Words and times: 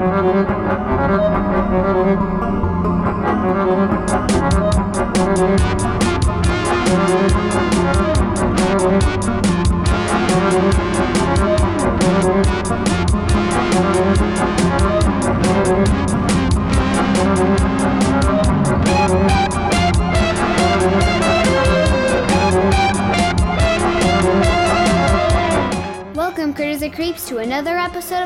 Thank 0.00 0.39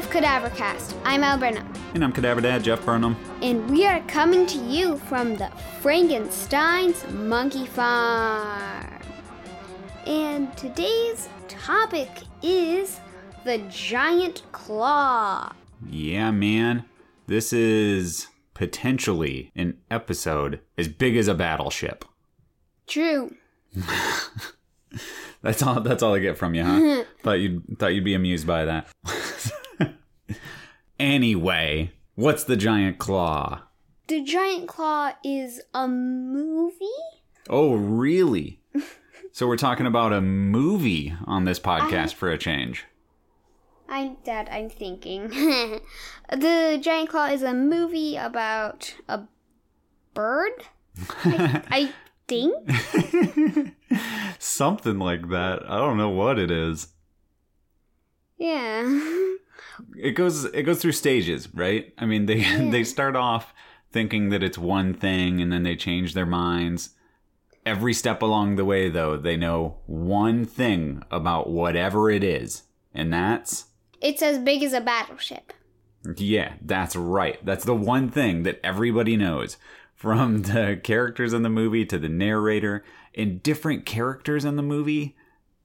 of 0.05 0.11
Cadavercast. 0.11 0.95
I'm 1.05 1.25
Al 1.25 1.39
Burnham. 1.39 1.67
And 1.95 2.05
I'm 2.05 2.13
Cadaver 2.13 2.41
Dad, 2.43 2.63
Jeff 2.63 2.85
Burnham. 2.85 3.17
and 3.41 3.71
we 3.71 3.87
are 3.87 4.01
coming 4.03 4.47
to 4.47 4.59
you 4.59 4.99
from 4.99 5.37
the 5.37 5.49
Frankenstein's 5.81 7.09
Monkey 7.11 7.65
Farm. 7.65 9.01
And 10.07 10.55
today's 10.59 11.29
topic 11.49 12.11
is 12.43 13.01
the 13.45 13.59
giant 13.71 14.43
claw. 14.53 15.53
Yeah, 15.89 16.31
man. 16.31 16.85
This 17.27 17.53
is 17.53 18.27
potentially 18.53 19.53
an 19.57 19.79
episode 19.91 20.61
as 20.77 20.89
big 20.89 21.17
as 21.17 21.29
a 21.29 21.35
battleship. 21.35 22.05
True. 22.87 23.35
That's 25.43 25.63
all 25.63 25.81
that's 25.83 26.03
all 26.03 26.15
I 26.15 26.21
get 26.21 26.39
from 26.39 26.55
you, 26.55 26.65
huh? 26.65 27.05
thought 27.23 27.33
you'd 27.39 27.79
thought 27.79 27.89
you'd 27.95 28.03
be 28.05 28.15
amused 28.15 28.47
by 28.47 28.65
that. 28.65 28.89
anyway, 30.99 31.93
what's 32.15 32.45
the 32.45 32.57
giant 32.57 32.99
claw? 32.99 33.63
The 34.07 34.23
giant 34.23 34.69
claw 34.69 35.13
is 35.25 35.61
a 35.73 35.89
movie? 35.89 36.87
Oh, 37.49 37.75
really? 37.75 38.61
so 39.33 39.47
we're 39.47 39.57
talking 39.57 39.87
about 39.87 40.13
a 40.13 40.21
movie 40.21 41.15
on 41.27 41.45
this 41.45 41.59
podcast 41.59 42.15
for 42.15 42.31
a 42.31 42.39
change. 42.39 42.85
I'm 43.89 44.17
Dad, 44.25 44.49
I'm 44.51 44.71
thinking. 44.71 45.29
the 46.31 46.79
Giant 46.83 47.11
Claw 47.11 47.27
is 47.27 47.43
a 47.43 47.53
movie 47.53 48.17
about 48.17 48.95
a 49.09 49.23
bird. 50.15 50.53
I, 51.25 51.63
I 51.71 51.93
think. 52.29 53.75
Something 54.39 54.99
like 54.99 55.29
that. 55.29 55.63
I 55.69 55.77
don't 55.79 55.99
know 55.99 56.09
what 56.09 56.39
it 56.39 56.51
is. 56.51 56.89
Yeah. 58.37 58.83
it 59.97 60.13
goes 60.13 60.45
it 60.47 60.63
goes 60.65 60.81
through 60.83 60.93
stages, 60.93 61.49
right? 61.55 61.93
I 61.99 62.07
mean, 62.07 62.27
they 62.27 62.43
they 62.71 62.85
start 62.85 63.17
off 63.17 63.53
thinking 63.93 64.31
that 64.31 64.43
it's 64.43 64.59
one 64.59 64.93
thing 64.95 65.41
and 65.41 65.53
then 65.53 65.63
they 65.63 65.77
change 65.77 66.15
their 66.15 66.27
minds. 66.27 66.91
Every 67.65 67.95
step 67.95 68.21
along 68.23 68.57
the 68.57 68.65
way 68.65 68.91
though, 68.91 69.17
they 69.17 69.37
know 69.37 69.79
one 69.87 70.45
thing 70.45 71.03
about 71.11 71.49
whatever 71.49 72.11
it 72.11 72.23
is. 72.25 72.65
And 72.93 73.13
that's 73.13 73.67
It's 74.01 74.23
as 74.23 74.39
big 74.39 74.63
as 74.63 74.73
a 74.73 74.81
battleship. 74.81 75.53
yeah, 76.17 76.55
that's 76.61 76.95
right. 76.97 77.45
That's 77.45 77.65
the 77.65 77.75
one 77.75 78.09
thing 78.11 78.43
that 78.43 78.61
everybody 78.63 79.17
knows. 79.17 79.57
From 79.95 80.43
the 80.53 80.79
characters 80.83 81.33
in 81.33 81.43
the 81.43 81.49
movie 81.49 81.87
to 81.87 81.99
the 81.99 82.09
narrator, 82.11 82.85
and 83.15 83.43
different 83.43 83.87
characters 83.87 84.45
in 84.45 84.57
the 84.57 84.63
movie 84.63 85.17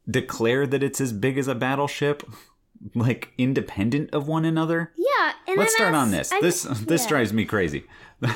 declare 0.09 0.65
that 0.67 0.81
it's 0.83 1.01
as 1.01 1.11
big 1.11 1.37
as 1.37 1.47
a 1.47 1.55
battleship, 1.55 2.23
like 2.95 3.33
independent 3.37 4.09
of 4.13 4.27
one 4.27 4.45
another. 4.45 4.91
Yeah, 4.95 5.33
and 5.47 5.57
Let's 5.57 5.73
I'm 5.73 5.75
start 5.75 5.95
on 5.95 6.11
this. 6.11 6.31
I'm- 6.31 6.41
This 6.41 6.63
this 6.63 7.03
yeah. 7.03 7.09
drives 7.09 7.33
me 7.33 7.45
crazy. 7.45 7.83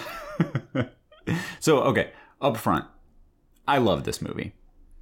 so 1.59 1.80
okay, 1.83 2.11
up 2.42 2.58
front, 2.58 2.86
I 3.67 3.77
love 3.77 4.03
this 4.03 4.21
movie. 4.21 4.53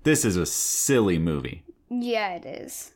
This 0.03 0.25
is 0.25 0.35
a 0.35 0.45
silly 0.45 1.19
movie, 1.19 1.63
Yeah, 1.89 2.33
it 2.35 2.45
is. 2.45 2.93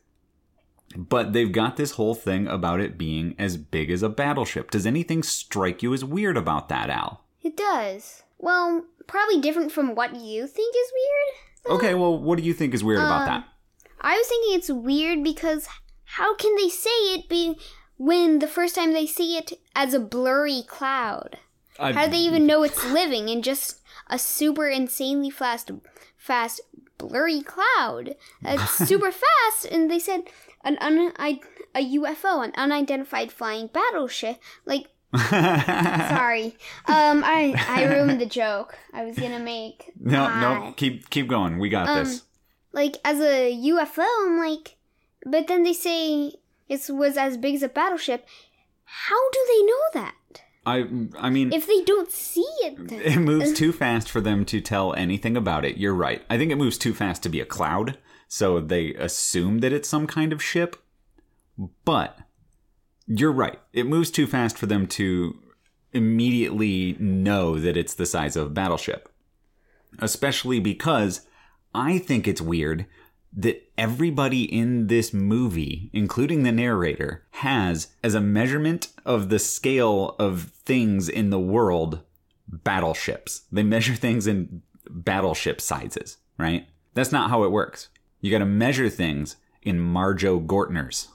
but 0.97 1.33
they've 1.33 1.51
got 1.51 1.77
this 1.77 1.91
whole 1.91 2.15
thing 2.15 2.47
about 2.47 2.79
it 2.79 2.97
being 2.97 3.35
as 3.37 3.57
big 3.57 3.91
as 3.91 4.01
a 4.01 4.09
battleship. 4.09 4.71
Does 4.71 4.85
anything 4.87 5.21
strike 5.21 5.83
you 5.83 5.93
as 5.93 6.03
weird 6.03 6.35
about 6.37 6.67
that, 6.69 6.89
Al? 6.89 7.23
It 7.43 7.55
does. 7.55 8.23
Well, 8.39 8.85
probably 9.05 9.39
different 9.39 9.71
from 9.71 9.93
what 9.93 10.15
you 10.15 10.47
think 10.47 10.75
is 10.75 10.91
weird. 10.93 11.77
Okay, 11.77 11.93
well, 11.93 12.17
what 12.17 12.37
do 12.39 12.43
you 12.43 12.53
think 12.53 12.73
is 12.73 12.83
weird 12.83 12.99
about 12.99 13.21
Um, 13.21 13.27
that? 13.27 13.47
I 14.01 14.17
was 14.17 14.27
thinking 14.27 14.55
it's 14.55 14.69
weird 14.71 15.23
because 15.23 15.67
how 16.05 16.35
can 16.35 16.55
they 16.55 16.69
say 16.69 16.89
it 17.13 17.27
be 17.29 17.57
when 17.97 18.39
the 18.39 18.47
first 18.47 18.75
time 18.75 18.93
they 18.93 19.05
see 19.07 19.37
it 19.37 19.53
as 19.75 19.93
a 19.93 19.99
blurry 19.99 20.63
cloud? 20.67 21.37
I- 21.79 21.91
How 21.93 22.05
do 22.05 22.11
they 22.11 22.17
even 22.19 22.45
know 22.45 22.63
it's 22.63 22.85
living 22.91 23.27
in 23.29 23.41
just 23.41 23.81
a 24.09 24.17
super 24.19 24.67
insanely 24.69 25.29
fast, 25.29 25.71
fast 26.17 26.61
blurry 26.97 27.41
cloud? 27.41 28.15
It's 28.43 28.71
super 28.87 29.11
fast, 29.11 29.65
and 29.71 29.89
they 29.91 29.99
said 29.99 30.23
an 30.63 30.77
un, 30.79 31.11
I, 31.17 31.39
a 31.75 31.83
UFO, 31.97 32.43
an 32.45 32.53
unidentified 32.55 33.31
flying 33.31 33.67
battleship. 33.67 34.39
Like, 34.65 34.87
sorry, 35.15 36.55
um, 36.87 37.23
I 37.25 37.55
I 37.69 37.83
ruined 37.85 38.19
the 38.21 38.25
joke 38.25 38.77
I 38.93 39.05
was 39.05 39.17
gonna 39.17 39.39
make. 39.39 39.91
no, 39.99 40.27
no, 40.39 40.73
keep 40.77 41.09
keep 41.09 41.27
going. 41.27 41.59
We 41.59 41.69
got 41.69 41.87
Um, 41.87 42.03
this. 42.05 42.23
Like 42.71 42.97
as 43.05 43.19
a 43.21 43.53
UFO, 43.53 44.05
I'm 44.25 44.37
like, 44.37 44.74
but 45.25 45.47
then 45.47 45.63
they 45.63 45.73
say 45.73 46.33
it 46.69 46.89
was 46.89 47.17
as 47.17 47.37
big 47.37 47.55
as 47.55 47.63
a 47.63 47.69
battleship. 47.69 48.27
How 48.83 49.29
do 49.31 49.39
they 49.47 49.65
know 49.65 49.81
that? 49.93 50.15
I 50.65 50.87
I 51.17 51.29
mean, 51.29 51.51
If 51.53 51.67
they 51.67 51.83
don't 51.83 52.11
see 52.11 52.47
it, 52.63 52.87
then 52.87 53.01
it 53.01 53.17
moves 53.31 53.53
too 53.57 53.71
fast 53.71 54.09
for 54.09 54.21
them 54.21 54.45
to 54.45 54.61
tell 54.61 54.93
anything 54.93 55.35
about 55.35 55.65
it. 55.65 55.77
You're 55.77 55.95
right. 55.95 56.23
I 56.29 56.37
think 56.37 56.51
it 56.51 56.57
moves 56.57 56.77
too 56.77 56.93
fast 56.93 57.23
to 57.23 57.29
be 57.29 57.39
a 57.39 57.45
cloud, 57.45 57.97
so 58.27 58.59
they 58.59 58.93
assume 58.93 59.59
that 59.59 59.73
it's 59.73 59.89
some 59.89 60.07
kind 60.07 60.31
of 60.31 60.43
ship. 60.43 60.75
But 61.85 62.17
you're 63.07 63.31
right. 63.31 63.59
It 63.73 63.87
moves 63.87 64.11
too 64.11 64.27
fast 64.27 64.57
for 64.57 64.65
them 64.65 64.87
to 64.87 65.39
immediately 65.93 66.97
know 66.99 67.57
that 67.57 67.77
it's 67.77 67.93
the 67.93 68.05
size 68.05 68.35
of 68.35 68.47
a 68.47 68.49
battleship. 68.49 69.09
Especially 69.99 70.59
because 70.59 71.25
I 71.73 71.99
think 71.99 72.27
it's 72.27 72.41
weird 72.41 72.85
that 73.35 73.69
everybody 73.77 74.43
in 74.43 74.87
this 74.87 75.13
movie, 75.13 75.89
including 75.93 76.43
the 76.43 76.51
narrator, 76.51 77.23
has 77.31 77.89
as 78.03 78.13
a 78.15 78.21
measurement 78.21 78.87
of 79.05 79.29
the 79.29 79.39
scale 79.39 80.15
of 80.17 80.51
things 80.63 81.09
in 81.09 81.29
the 81.29 81.39
world 81.39 82.01
battleships. 82.47 83.43
They 83.51 83.63
measure 83.63 83.95
things 83.95 84.27
in 84.27 84.61
battleship 84.89 85.59
sizes, 85.59 86.17
right? 86.37 86.67
That's 86.93 87.11
not 87.11 87.29
how 87.29 87.43
it 87.43 87.51
works. 87.51 87.89
You 88.21 88.31
got 88.31 88.39
to 88.39 88.45
measure 88.45 88.89
things 88.89 89.35
in 89.61 89.79
Marjoe 89.79 90.39
Gortners. 90.39 91.07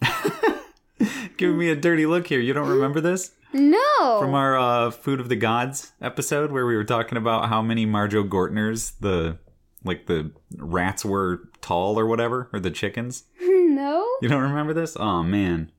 Giving 1.36 1.58
me 1.58 1.68
a 1.68 1.76
dirty 1.76 2.06
look 2.06 2.26
here. 2.26 2.40
You 2.40 2.52
don't 2.52 2.68
remember 2.68 3.00
this? 3.00 3.32
no. 3.52 4.18
From 4.20 4.34
our 4.34 4.58
uh, 4.58 4.90
Food 4.90 5.20
of 5.20 5.28
the 5.28 5.36
Gods 5.36 5.92
episode 6.00 6.52
where 6.52 6.66
we 6.66 6.76
were 6.76 6.84
talking 6.84 7.18
about 7.18 7.48
how 7.48 7.60
many 7.60 7.84
Marjoe 7.84 8.24
Gortners 8.24 8.92
the 9.00 9.38
like 9.84 10.06
the 10.06 10.30
rats 10.56 11.04
were 11.04 11.48
tall 11.60 11.98
or 11.98 12.06
whatever, 12.06 12.48
or 12.52 12.60
the 12.60 12.70
chickens. 12.70 13.24
no, 13.40 14.06
You 14.22 14.28
don't 14.28 14.42
remember 14.42 14.74
this? 14.74 14.96
Oh 14.98 15.22
man. 15.22 15.70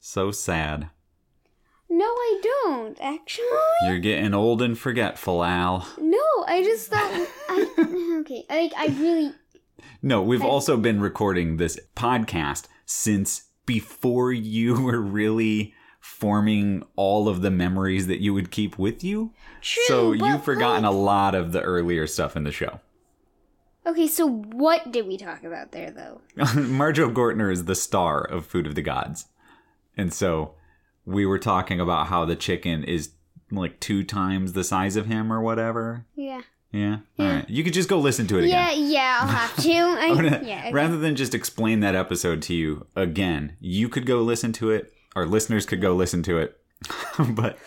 So 0.00 0.30
sad. 0.32 0.90
no, 1.88 2.04
I 2.06 2.40
don't 2.42 2.98
actually. 3.00 3.46
You're 3.86 3.98
getting 3.98 4.34
old 4.34 4.60
and 4.62 4.78
forgetful, 4.78 5.44
Al. 5.44 5.86
No, 5.98 6.18
I 6.46 6.62
just 6.64 6.88
thought 6.90 7.26
I 7.48 8.18
okay. 8.20 8.44
I 8.50 8.70
I 8.76 8.86
really 9.00 9.32
No, 10.02 10.22
we've 10.22 10.42
also 10.42 10.76
been 10.76 11.00
recording 11.00 11.56
this 11.56 11.78
podcast 11.96 12.66
since 12.84 13.48
before 13.66 14.32
you 14.32 14.82
were 14.82 15.00
really 15.00 15.74
forming 16.00 16.82
all 16.96 17.28
of 17.28 17.42
the 17.42 17.50
memories 17.50 18.08
that 18.08 18.20
you 18.20 18.34
would 18.34 18.50
keep 18.50 18.76
with 18.76 19.04
you. 19.04 19.32
true. 19.60 19.82
so 19.86 20.12
you've 20.12 20.42
forgotten 20.44 20.82
like- 20.82 20.92
a 20.92 20.96
lot 20.96 21.34
of 21.36 21.52
the 21.52 21.60
earlier 21.62 22.06
stuff 22.08 22.36
in 22.36 22.42
the 22.44 22.50
show. 22.52 22.80
Okay, 23.86 24.06
so 24.06 24.26
what 24.28 24.92
did 24.92 25.06
we 25.06 25.16
talk 25.16 25.42
about 25.44 25.72
there 25.72 25.90
though? 25.90 26.20
Marjoe 26.54 27.10
Gortner 27.10 27.52
is 27.52 27.64
the 27.64 27.74
star 27.74 28.20
of 28.22 28.46
Food 28.46 28.66
of 28.66 28.74
the 28.74 28.82
Gods. 28.82 29.26
And 29.96 30.12
so 30.12 30.54
we 31.04 31.26
were 31.26 31.38
talking 31.38 31.80
about 31.80 32.06
how 32.06 32.24
the 32.24 32.36
chicken 32.36 32.84
is 32.84 33.10
like 33.50 33.80
two 33.80 34.04
times 34.04 34.52
the 34.52 34.64
size 34.64 34.96
of 34.96 35.06
him 35.06 35.32
or 35.32 35.40
whatever. 35.40 36.06
Yeah. 36.14 36.42
Yeah. 36.70 36.98
All 37.18 37.26
right. 37.26 37.50
You 37.50 37.64
could 37.64 37.74
just 37.74 37.88
go 37.88 37.98
listen 37.98 38.26
to 38.28 38.38
it 38.38 38.46
Yeah, 38.46 38.70
again. 38.70 38.84
yeah, 38.84 38.88
yeah, 38.90 39.18
I'll 39.20 39.26
have 39.28 39.56
to. 39.56 39.72
I, 40.00 40.08
gonna- 40.14 40.42
yeah. 40.44 40.60
okay. 40.60 40.72
Rather 40.72 40.96
than 40.96 41.16
just 41.16 41.34
explain 41.34 41.80
that 41.80 41.94
episode 41.94 42.40
to 42.42 42.54
you 42.54 42.86
again, 42.96 43.56
you 43.60 43.88
could 43.90 44.06
go 44.06 44.22
listen 44.22 44.52
to 44.54 44.70
it. 44.70 44.90
Our 45.14 45.26
listeners 45.26 45.66
could 45.66 45.82
go 45.82 45.94
listen 45.94 46.22
to 46.22 46.38
it. 46.38 46.58
but 47.30 47.58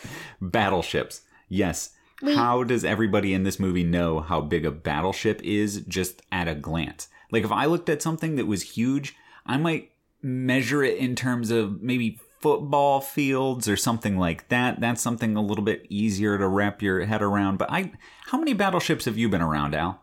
battleships. 0.41 1.21
Yes. 1.49 1.91
Wait. 2.21 2.37
How 2.37 2.63
does 2.63 2.85
everybody 2.85 3.33
in 3.33 3.43
this 3.43 3.59
movie 3.59 3.83
know 3.83 4.21
how 4.21 4.41
big 4.41 4.65
a 4.65 4.71
battleship 4.71 5.41
is 5.43 5.81
just 5.87 6.21
at 6.31 6.47
a 6.47 6.55
glance? 6.55 7.09
Like 7.31 7.43
if 7.43 7.51
I 7.51 7.65
looked 7.65 7.89
at 7.89 8.01
something 8.01 8.35
that 8.35 8.47
was 8.47 8.61
huge, 8.61 9.15
I 9.45 9.57
might 9.57 9.91
measure 10.21 10.83
it 10.83 10.97
in 10.97 11.15
terms 11.15 11.51
of 11.51 11.81
maybe 11.81 12.19
football 12.39 13.01
fields 13.01 13.67
or 13.67 13.75
something 13.75 14.17
like 14.17 14.49
that. 14.49 14.79
That's 14.79 15.01
something 15.01 15.35
a 15.35 15.41
little 15.41 15.63
bit 15.63 15.85
easier 15.89 16.37
to 16.37 16.47
wrap 16.47 16.81
your 16.81 17.05
head 17.05 17.21
around. 17.21 17.57
But 17.57 17.71
I, 17.71 17.91
how 18.27 18.37
many 18.37 18.53
battleships 18.53 19.05
have 19.05 19.17
you 19.17 19.29
been 19.29 19.41
around, 19.41 19.75
Al? 19.75 20.01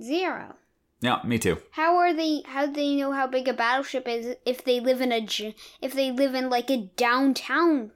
Zero. 0.00 0.56
Yeah, 1.00 1.20
me 1.24 1.38
too. 1.38 1.58
How 1.72 1.96
are 1.96 2.14
they? 2.14 2.42
How 2.46 2.66
do 2.66 2.72
they 2.72 2.96
know 2.96 3.12
how 3.12 3.26
big 3.26 3.48
a 3.48 3.52
battleship 3.52 4.08
is 4.08 4.36
if 4.44 4.64
they 4.64 4.80
live 4.80 5.00
in 5.00 5.12
a 5.12 5.26
if 5.80 5.92
they 5.92 6.10
live 6.10 6.34
in 6.34 6.48
like 6.48 6.70
a 6.70 6.90
downtown, 6.96 7.92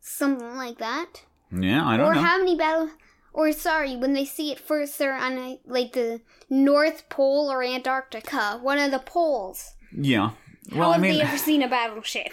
something 0.00 0.54
like 0.54 0.78
that? 0.78 1.22
Yeah, 1.56 1.86
I 1.86 1.96
don't 1.96 2.06
Or 2.06 2.14
know. 2.14 2.20
Or 2.20 2.22
how 2.24 2.38
many 2.38 2.56
battle? 2.56 2.90
Or 3.32 3.50
sorry, 3.52 3.96
when 3.96 4.12
they 4.12 4.24
see 4.24 4.52
it 4.52 4.58
first, 4.60 4.98
they're 4.98 5.14
on 5.16 5.32
a, 5.38 5.58
like 5.66 5.92
the 5.92 6.20
North 6.48 7.08
Pole 7.08 7.50
or 7.50 7.62
Antarctica, 7.62 8.58
one 8.62 8.78
of 8.78 8.90
the 8.90 8.98
poles. 9.00 9.74
yeah. 9.92 10.30
How 10.72 10.78
Well, 10.78 10.90
I 10.90 10.92
have 10.94 11.02
mean, 11.02 11.14
they 11.14 11.20
ever 11.22 11.36
seen 11.36 11.60
a 11.62 11.68
battleship 11.68 12.32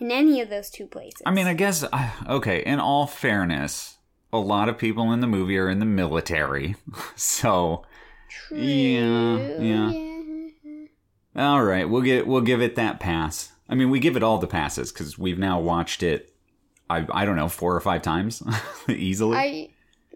in 0.00 0.10
any 0.10 0.40
of 0.42 0.50
those 0.50 0.68
two 0.70 0.86
places? 0.86 1.22
I 1.24 1.30
mean, 1.30 1.46
I 1.46 1.54
guess 1.54 1.82
uh, 1.82 2.10
okay. 2.28 2.62
In 2.64 2.78
all 2.78 3.06
fairness, 3.06 3.96
a 4.32 4.38
lot 4.38 4.68
of 4.68 4.76
people 4.76 5.12
in 5.12 5.20
the 5.20 5.26
movie 5.26 5.56
are 5.56 5.70
in 5.70 5.78
the 5.78 5.86
military, 5.86 6.76
so 7.16 7.84
True. 8.28 8.58
yeah, 8.58 9.58
yeah. 9.60 10.86
All 11.36 11.62
right, 11.64 11.88
we'll 11.88 12.02
get 12.02 12.26
we'll 12.26 12.40
give 12.42 12.60
it 12.60 12.74
that 12.76 13.00
pass. 13.00 13.52
I 13.68 13.74
mean, 13.74 13.88
we 13.88 13.98
give 14.00 14.16
it 14.16 14.22
all 14.22 14.38
the 14.38 14.46
passes 14.46 14.92
because 14.92 15.16
we've 15.18 15.38
now 15.38 15.58
watched 15.60 16.02
it. 16.02 16.29
I 16.90 17.06
I 17.10 17.24
don't 17.24 17.36
know 17.36 17.48
four 17.48 17.74
or 17.74 17.80
five 17.80 18.02
times 18.02 18.42
easily. 18.88 19.36
I, 19.36 19.68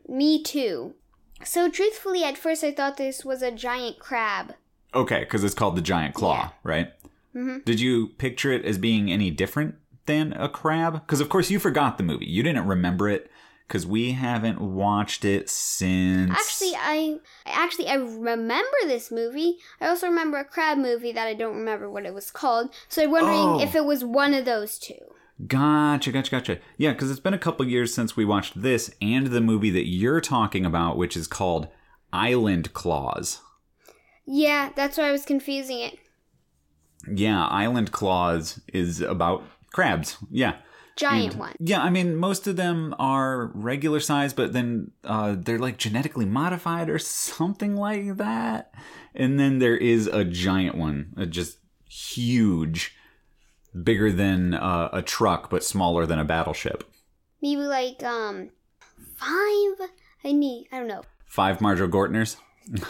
me 0.08 0.42
too. 0.42 0.94
So 1.44 1.70
truthfully, 1.70 2.24
at 2.24 2.36
first 2.38 2.64
I 2.64 2.72
thought 2.72 2.96
this 2.96 3.24
was 3.24 3.42
a 3.42 3.50
giant 3.50 3.98
crab. 3.98 4.54
okay, 4.94 5.20
because 5.20 5.42
it's 5.44 5.54
called 5.54 5.76
the 5.76 5.82
giant 5.82 6.14
claw, 6.14 6.36
Yeah. 6.42 6.48
right? 6.62 6.88
Mhm. 7.34 7.64
Did 7.64 7.80
you 7.80 8.08
picture 8.18 8.52
it 8.52 8.64
as 8.64 8.78
being 8.78 9.10
any 9.10 9.30
different 9.30 9.74
than 10.06 10.32
a 10.34 10.48
crab? 10.48 10.94
Because 10.94 11.20
of 11.20 11.28
course 11.28 11.50
you 11.50 11.58
forgot 11.58 11.98
the 11.98 12.04
movie. 12.04 12.26
You 12.26 12.42
didn't 12.42 12.66
remember 12.68 13.08
it 13.08 13.28
because 13.66 13.84
we 13.86 14.12
haven't 14.12 14.60
watched 14.60 15.24
it 15.24 15.48
since. 15.50 16.30
Actually, 16.30 16.74
I 16.76 17.16
actually 17.46 17.88
I 17.88 17.94
remember 17.94 18.76
this 18.86 19.10
movie. 19.10 19.56
I 19.80 19.88
also 19.88 20.06
remember 20.06 20.36
a 20.38 20.44
crab 20.44 20.78
movie 20.78 21.12
that 21.12 21.26
I 21.26 21.34
don't 21.34 21.56
remember 21.56 21.90
what 21.90 22.06
it 22.06 22.14
was 22.14 22.30
called. 22.30 22.72
So 22.88 23.02
I'm 23.02 23.10
wondering 23.10 23.38
Oh. 23.38 23.60
if 23.60 23.74
it 23.74 23.84
was 23.84 24.04
one 24.04 24.32
of 24.34 24.44
those 24.44 24.78
two. 24.78 25.14
Gotcha, 25.46 26.12
gotcha, 26.12 26.30
gotcha. 26.30 26.58
Yeah, 26.78 26.92
because 26.92 27.10
it's 27.10 27.20
been 27.20 27.34
a 27.34 27.38
couple 27.38 27.66
years 27.66 27.92
since 27.92 28.16
we 28.16 28.24
watched 28.24 28.60
this 28.60 28.94
and 29.02 29.28
the 29.28 29.40
movie 29.40 29.70
that 29.70 29.88
you're 29.88 30.20
talking 30.20 30.64
about, 30.64 30.96
which 30.96 31.16
is 31.16 31.26
called 31.26 31.68
Island 32.12 32.72
Claws. 32.72 33.40
Yeah, 34.26 34.70
that's 34.76 34.96
why 34.96 35.08
I 35.08 35.12
was 35.12 35.24
confusing 35.24 35.80
it. 35.80 35.98
Yeah, 37.12 37.44
Island 37.46 37.92
Claws 37.92 38.60
is 38.72 39.00
about 39.00 39.42
crabs. 39.72 40.16
Yeah. 40.30 40.56
Giant 40.96 41.32
And- 41.32 41.40
one. 41.40 41.54
Yeah, 41.58 41.82
I 41.82 41.90
mean, 41.90 42.14
most 42.16 42.46
of 42.46 42.54
them 42.54 42.94
are 43.00 43.50
regular 43.54 43.98
size, 43.98 44.32
but 44.32 44.52
then 44.52 44.92
uh, 45.02 45.34
they're 45.36 45.58
like 45.58 45.76
genetically 45.76 46.24
modified 46.24 46.88
or 46.88 46.98
something 47.00 47.74
like 47.76 48.16
that. 48.18 48.72
And 49.14 49.38
then 49.38 49.58
there 49.58 49.76
is 49.76 50.06
a 50.06 50.24
giant 50.24 50.76
one, 50.76 51.12
a 51.16 51.26
just 51.26 51.58
huge, 51.88 52.94
bigger 53.82 54.12
than 54.12 54.54
uh, 54.54 54.88
a 54.92 55.02
truck, 55.02 55.50
but 55.50 55.64
smaller 55.64 56.06
than 56.06 56.18
a 56.18 56.24
battleship. 56.24 56.84
Maybe 57.42 57.62
like 57.62 58.02
um 58.02 58.50
five. 59.16 59.88
I 60.24 60.32
need. 60.32 60.68
I 60.72 60.78
don't 60.78 60.88
know. 60.88 61.02
Five 61.26 61.60
Marjoe 61.60 61.88
Gortners. 61.88 62.36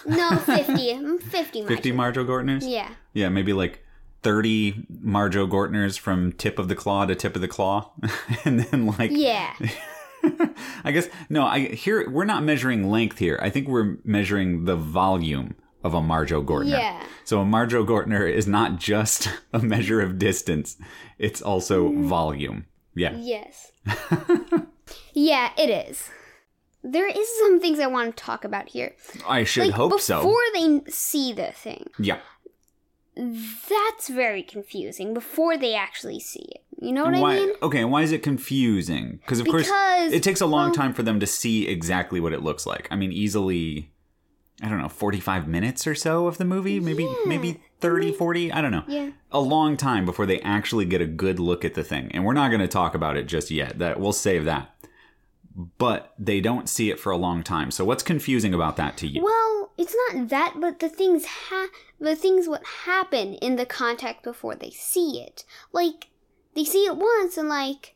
No, 0.06 0.36
fifty. 0.36 0.92
Mm, 0.92 1.20
fifty. 1.20 1.62
might 1.62 1.68
50 1.68 1.90
be. 1.90 1.96
Marjoe 1.96 2.24
Gortners? 2.24 2.62
Yeah. 2.70 2.90
Yeah, 3.12 3.28
maybe 3.28 3.52
like 3.52 3.82
30 4.22 4.86
Marjoe 5.02 5.46
Gortners 5.46 5.98
from 5.98 6.32
tip 6.32 6.58
of 6.58 6.68
the 6.68 6.76
claw 6.76 7.04
to 7.06 7.14
tip 7.14 7.34
of 7.34 7.42
the 7.42 7.48
claw. 7.48 7.90
and 8.44 8.60
then 8.60 8.86
like 8.86 9.10
Yeah. 9.12 9.54
I 10.84 10.92
guess 10.92 11.08
no, 11.28 11.44
I 11.44 11.66
here 11.68 12.08
we're 12.08 12.24
not 12.24 12.42
measuring 12.44 12.90
length 12.90 13.18
here. 13.18 13.38
I 13.42 13.50
think 13.50 13.68
we're 13.68 13.96
measuring 14.04 14.64
the 14.64 14.76
volume 14.76 15.54
of 15.84 15.94
a 15.94 16.00
Marjoe 16.00 16.42
Gortner. 16.42 16.70
Yeah. 16.70 17.04
So 17.24 17.40
a 17.40 17.44
Marjoe 17.44 17.84
Gortner 17.86 18.28
is 18.30 18.46
not 18.48 18.78
just 18.80 19.28
a 19.52 19.60
measure 19.60 20.00
of 20.00 20.18
distance, 20.18 20.76
it's 21.18 21.40
also 21.42 21.88
Mm. 21.88 22.06
volume. 22.06 22.66
Yeah. 22.96 23.14
Yes. 23.16 23.70
yeah, 25.14 25.50
it 25.58 25.70
is. 25.70 26.08
There 26.82 27.08
is 27.08 27.28
some 27.38 27.60
things 27.60 27.78
I 27.80 27.86
want 27.86 28.16
to 28.16 28.22
talk 28.22 28.44
about 28.44 28.68
here. 28.68 28.94
I 29.28 29.44
should 29.44 29.66
like 29.66 29.74
hope 29.74 29.90
before 29.90 30.00
so. 30.00 30.16
Before 30.18 30.42
they 30.54 30.80
see 30.90 31.32
the 31.32 31.52
thing. 31.52 31.88
Yeah. 31.98 32.18
That's 33.16 34.08
very 34.08 34.42
confusing 34.42 35.14
before 35.14 35.56
they 35.56 35.74
actually 35.74 36.20
see 36.20 36.46
it. 36.50 36.62
You 36.80 36.92
know 36.92 37.04
what 37.04 37.14
why, 37.14 37.32
I 37.36 37.38
mean? 37.40 37.52
Okay, 37.62 37.84
why 37.84 38.02
is 38.02 38.12
it 38.12 38.22
confusing? 38.22 39.18
Because 39.22 39.40
of 39.40 39.46
course 39.46 39.68
it 39.70 40.22
takes 40.22 40.40
a 40.40 40.46
long 40.46 40.66
well- 40.66 40.74
time 40.74 40.92
for 40.92 41.02
them 41.02 41.20
to 41.20 41.26
see 41.26 41.66
exactly 41.68 42.20
what 42.20 42.32
it 42.32 42.42
looks 42.42 42.66
like. 42.66 42.88
I 42.90 42.96
mean, 42.96 43.12
easily 43.12 43.92
I 44.62 44.68
don't 44.68 44.80
know, 44.80 44.88
45 44.88 45.48
minutes 45.48 45.86
or 45.86 45.94
so 45.94 46.26
of 46.26 46.38
the 46.38 46.44
movie, 46.44 46.78
maybe 46.80 47.04
Yeah. 47.04 47.14
maybe 47.26 47.60
30, 47.80 48.12
40, 48.12 48.52
I 48.52 48.60
don't 48.60 48.70
know. 48.70 48.84
Yeah. 48.86 49.10
A 49.32 49.40
long 49.40 49.76
time 49.76 50.04
before 50.06 50.26
they 50.26 50.40
actually 50.40 50.84
get 50.84 51.00
a 51.00 51.06
good 51.06 51.38
look 51.40 51.64
at 51.64 51.74
the 51.74 51.82
thing. 51.82 52.10
And 52.12 52.24
we're 52.24 52.34
not 52.34 52.48
going 52.50 52.60
to 52.60 52.68
talk 52.68 52.94
about 52.94 53.16
it 53.16 53.24
just 53.26 53.50
yet. 53.50 53.78
That 53.78 53.98
we'll 53.98 54.12
save 54.12 54.44
that. 54.44 54.70
But 55.78 56.14
they 56.18 56.40
don't 56.40 56.68
see 56.68 56.90
it 56.90 56.98
for 57.00 57.10
a 57.12 57.16
long 57.16 57.42
time. 57.42 57.70
So 57.70 57.84
what's 57.84 58.02
confusing 58.02 58.54
about 58.54 58.76
that 58.76 58.96
to 58.98 59.06
you? 59.06 59.22
Well, 59.22 59.72
it's 59.76 59.94
not 60.08 60.28
that, 60.28 60.54
but 60.60 60.78
the 60.80 60.88
things 60.88 61.24
ha 61.26 61.68
the 62.00 62.16
things 62.16 62.48
what 62.48 62.64
happen 62.84 63.34
in 63.34 63.56
the 63.56 63.66
contact 63.66 64.22
before 64.24 64.54
they 64.56 64.70
see 64.70 65.20
it. 65.20 65.44
Like 65.72 66.08
they 66.54 66.64
see 66.64 66.84
it 66.86 66.96
once 66.96 67.36
and 67.36 67.48
like 67.48 67.93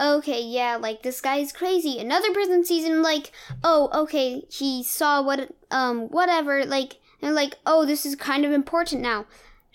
okay, 0.00 0.42
yeah, 0.42 0.76
like 0.76 1.02
this 1.02 1.20
guy's 1.20 1.52
crazy. 1.52 1.98
Another 1.98 2.32
person 2.32 2.64
sees 2.64 2.84
it 2.84 2.92
and 2.92 3.02
like, 3.02 3.32
oh, 3.62 3.90
okay, 3.94 4.44
he 4.50 4.82
saw 4.82 5.22
what 5.22 5.50
um 5.70 6.08
whatever, 6.08 6.64
like 6.64 6.98
and 7.22 7.34
like, 7.34 7.56
oh, 7.66 7.84
this 7.84 8.04
is 8.04 8.16
kind 8.16 8.44
of 8.44 8.52
important 8.52 9.02
now. 9.02 9.26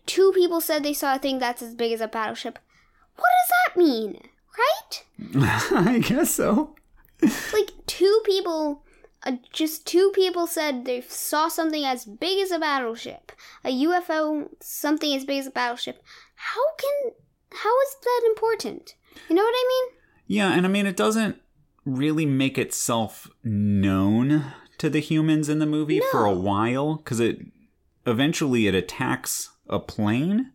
Two 0.06 0.32
people 0.34 0.62
said 0.62 0.84
they 0.84 0.94
saw 0.94 1.16
a 1.16 1.20
thing 1.20 1.40
that's 1.40 1.62
as 1.62 1.76
big 1.76 1.92
as 1.92 2.02
a 2.02 2.08
battleship. 2.08 2.60
What 3.16 3.30
does 3.42 3.52
that 3.52 3.80
mean? 3.80 4.22
Right? 4.58 5.04
I 5.88 6.00
guess 6.00 6.32
so. 6.32 6.76
like 7.54 7.72
two 7.86 8.22
people 8.26 8.84
uh, 9.24 9.34
just 9.52 9.86
two 9.86 10.12
people 10.16 10.48
said 10.48 10.86
they 10.86 11.02
saw 11.02 11.48
something 11.50 11.84
as 11.84 12.06
big 12.06 12.40
as 12.40 12.52
a 12.52 12.60
battleship 12.60 13.34
a 13.66 13.70
ufo 13.84 14.48
something 14.62 15.14
as 15.14 15.26
big 15.26 15.40
as 15.40 15.48
a 15.48 15.52
battleship 15.52 16.02
how 16.36 16.62
can 16.78 17.12
how 17.52 17.82
is 17.82 17.96
that 18.02 18.22
important 18.28 18.96
you 19.28 19.36
know 19.36 19.44
what 19.44 19.54
i 19.54 19.66
mean 19.68 19.99
Yeah, 20.32 20.54
and 20.54 20.66
I 20.66 20.70
mean, 20.70 20.86
it 20.86 20.96
doesn't 20.96 21.42
really 21.86 22.26
make 22.26 22.58
itself 22.60 23.28
known 23.44 24.46
to 24.78 24.90
the 24.90 25.00
humans 25.00 25.50
in 25.50 25.58
the 25.58 25.66
movie 25.66 26.00
for 26.12 26.24
a 26.24 26.32
while 26.34 26.96
because 26.98 27.20
it 27.20 27.40
eventually 28.06 28.68
it 28.68 28.76
attacks 28.76 29.50
a 29.68 29.80
plane 29.80 30.52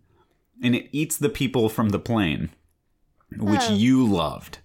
and 0.63 0.77
it 0.77 0.89
eats 0.93 1.17
the 1.17 1.29
people 1.29 1.69
from 1.69 1.89
the 1.89 1.99
plane, 1.99 2.51
which 3.37 3.63
Oh. 3.65 3.75
you 3.75 4.07
loved. 4.07 4.59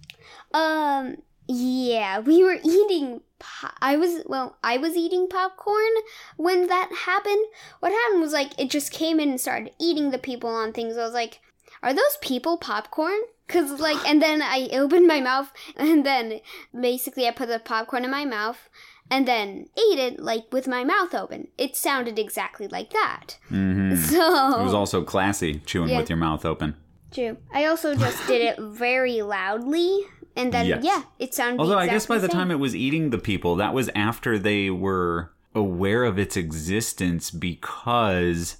um 0.54 1.16
yeah 1.52 2.20
we 2.20 2.44
were 2.44 2.58
eating 2.64 3.20
po- 3.40 3.68
i 3.82 3.96
was 3.96 4.22
well 4.26 4.56
i 4.62 4.76
was 4.78 4.94
eating 4.96 5.26
popcorn 5.28 5.94
when 6.36 6.66
that 6.68 6.90
happened 7.06 7.44
what 7.80 7.90
happened 7.92 8.20
was 8.20 8.32
like 8.32 8.52
it 8.58 8.70
just 8.70 8.92
came 8.92 9.18
in 9.18 9.30
and 9.30 9.40
started 9.40 9.72
eating 9.80 10.10
the 10.10 10.18
people 10.18 10.48
on 10.50 10.72
things 10.72 10.96
i 10.96 11.02
was 11.04 11.12
like 11.12 11.40
are 11.82 11.92
those 11.92 12.16
people 12.20 12.56
popcorn 12.56 13.20
Cause 13.50 13.80
like, 13.80 13.98
and 14.08 14.22
then 14.22 14.40
I 14.42 14.68
opened 14.72 15.06
my 15.06 15.20
mouth, 15.20 15.52
and 15.76 16.04
then 16.06 16.40
basically 16.78 17.26
I 17.26 17.32
put 17.32 17.48
the 17.48 17.58
popcorn 17.58 18.04
in 18.04 18.10
my 18.10 18.24
mouth, 18.24 18.68
and 19.10 19.26
then 19.26 19.66
ate 19.76 19.98
it 19.98 20.20
like 20.20 20.44
with 20.52 20.66
my 20.68 20.84
mouth 20.84 21.14
open. 21.14 21.48
It 21.58 21.74
sounded 21.76 22.18
exactly 22.18 22.68
like 22.68 22.90
that. 22.90 23.38
hmm 23.48 23.94
So 24.12 24.60
It 24.60 24.64
was 24.64 24.74
also 24.74 25.02
classy 25.02 25.60
chewing 25.66 25.88
Yeah. 25.90 25.98
with 25.98 26.08
your 26.10 26.16
mouth 26.18 26.44
open. 26.44 26.76
true. 27.12 27.36
I 27.52 27.64
also 27.66 27.94
just 27.96 28.24
did 28.28 28.40
it 28.40 28.56
very 28.60 29.20
loudly, 29.22 30.04
and 30.36 30.52
then 30.54 30.66
Yes. 30.66 30.84
yeah, 30.84 31.02
it 31.18 31.34
sounded. 31.34 31.60
Although 31.60 31.78
I 31.78 31.86
guess 31.88 32.06
by 32.06 32.18
the 32.18 32.26
exactly 32.26 32.38
time 32.38 32.50
it 32.52 32.60
was 32.60 32.76
eating 32.76 33.10
the 33.10 33.18
people, 33.18 33.56
that 33.56 33.74
was 33.74 33.90
after 33.96 34.38
they 34.38 34.70
were 34.70 35.32
aware 35.56 36.04
of 36.04 36.16
its 36.20 36.36
existence 36.36 37.32
because 37.32 38.58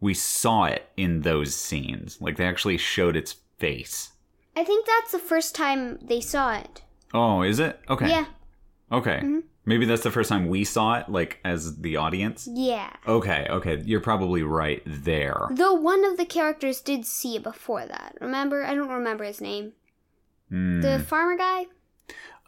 we 0.00 0.14
saw 0.14 0.64
it 0.64 0.88
in 0.96 1.22
those 1.22 1.54
scenes. 1.56 2.18
Like 2.20 2.36
they 2.36 2.46
actually 2.46 2.76
showed 2.78 3.16
its 3.16 3.34
face. 3.62 4.12
I 4.56 4.64
think 4.64 4.86
that's 4.86 5.12
the 5.12 5.18
first 5.30 5.54
time 5.54 5.98
they 6.02 6.20
saw 6.20 6.54
it. 6.54 6.82
Oh, 7.14 7.42
is 7.42 7.58
it? 7.58 7.80
Okay. 7.88 8.08
Yeah, 8.08 8.26
Okay. 8.90 9.20
Mhm. 9.22 9.42
Maybe 9.64 9.86
that's 9.86 10.02
the 10.02 10.10
first 10.10 10.28
time 10.28 10.48
we 10.48 10.64
saw 10.64 10.94
it, 10.98 11.08
like 11.08 11.38
as 11.44 11.80
the 11.80 11.96
audience. 11.96 12.48
yeah. 12.52 12.90
Okay, 13.06 13.46
okay. 13.48 13.80
You're 13.84 14.00
probably 14.10 14.42
right 14.42 14.82
there. 14.84 15.40
Though 15.52 15.74
one 15.74 16.04
of 16.04 16.16
the 16.16 16.24
characters 16.26 16.80
did 16.80 17.06
see 17.06 17.36
it 17.36 17.44
before 17.44 17.86
that. 17.86 18.16
Remember? 18.20 18.64
I 18.64 18.74
don't 18.74 18.88
remember 19.00 19.22
his 19.24 19.40
name. 19.40 19.72
Hmm. 20.50 20.80
The 20.80 20.98
farmer 20.98 21.36
guy. 21.36 21.66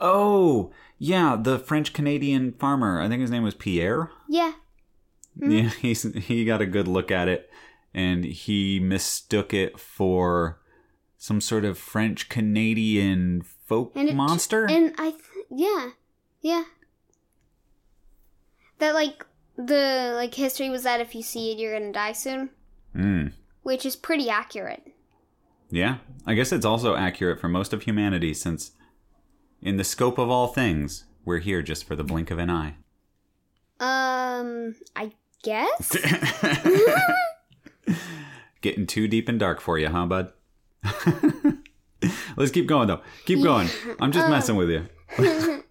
Oh, 0.01 0.73
yeah, 0.99 1.37
the 1.41 1.59
French 1.59 1.93
Canadian 1.93 2.53
farmer. 2.53 3.01
I 3.01 3.09
think 3.09 3.21
his 3.21 3.31
name 3.31 3.45
was 3.45 3.55
Pierre. 3.55 4.11
Yeah. 4.29 4.53
Yeah, 5.41 5.69
he's 5.81 6.03
he 6.27 6.45
got 6.45 6.61
a 6.63 6.67
good 6.67 6.89
look 6.89 7.11
at 7.13 7.29
it, 7.29 7.49
and 7.95 8.25
he 8.25 8.81
mistook 8.81 9.55
it 9.55 9.79
for 9.79 10.61
some 11.25 11.41
sort 11.41 11.65
of 11.65 11.79
French 11.79 12.29
Canadian 12.29 13.41
folk 13.41 13.93
And 13.97 14.11
it- 14.11 14.15
monster. 14.15 14.67
And 14.71 14.93
I, 14.99 15.13
th- 15.13 15.47
yeah, 15.49 15.93
yeah. 16.43 16.65
That 18.79 18.93
like 18.93 19.25
the 19.57 20.13
like 20.17 20.35
history 20.35 20.69
was 20.69 20.83
that 20.83 21.01
if 21.01 21.15
you 21.15 21.23
see 21.23 21.51
it, 21.51 21.59
you're 21.59 21.73
gonna 21.73 21.93
die 21.93 22.13
soon, 22.13 22.51
mm. 22.95 23.33
which 23.63 23.87
is 23.87 23.97
pretty 23.97 24.29
accurate. 24.29 24.93
Yeah, 25.71 25.97
I 26.27 26.35
guess 26.35 26.53
it's 26.53 26.67
also 26.67 26.95
accurate 26.95 27.41
for 27.41 27.49
most 27.49 27.73
of 27.73 27.85
humanity 27.85 28.35
since, 28.35 28.73
in 29.63 29.79
the 29.79 29.85
scope 29.85 30.19
of 30.19 30.29
all 30.29 30.49
things, 30.49 31.05
we're 31.25 31.39
here 31.39 31.63
just 31.63 31.85
for 31.85 31.97
the 31.97 32.05
blink 32.05 32.31
of 32.31 32.39
an 32.39 32.51
eye. 32.51 32.75
Um, 33.81 34.75
I 34.95 35.13
guess. 35.43 35.97
Getting 38.61 38.87
too 38.87 39.09
deep 39.09 39.27
and 39.27 39.41
dark 39.41 39.63
for 39.63 39.79
you, 39.79 39.89
huh, 39.89 40.05
bud? 40.05 40.31
Let's 42.37 42.51
keep 42.53 42.67
going, 42.67 42.89
though. 42.89 43.01
Keep 43.25 43.43
going. 43.43 43.69
I'm 44.01 44.13
just 44.13 44.27
uh, 44.27 44.31
messing 44.31 44.57
with 44.57 44.71
you. 44.71 44.87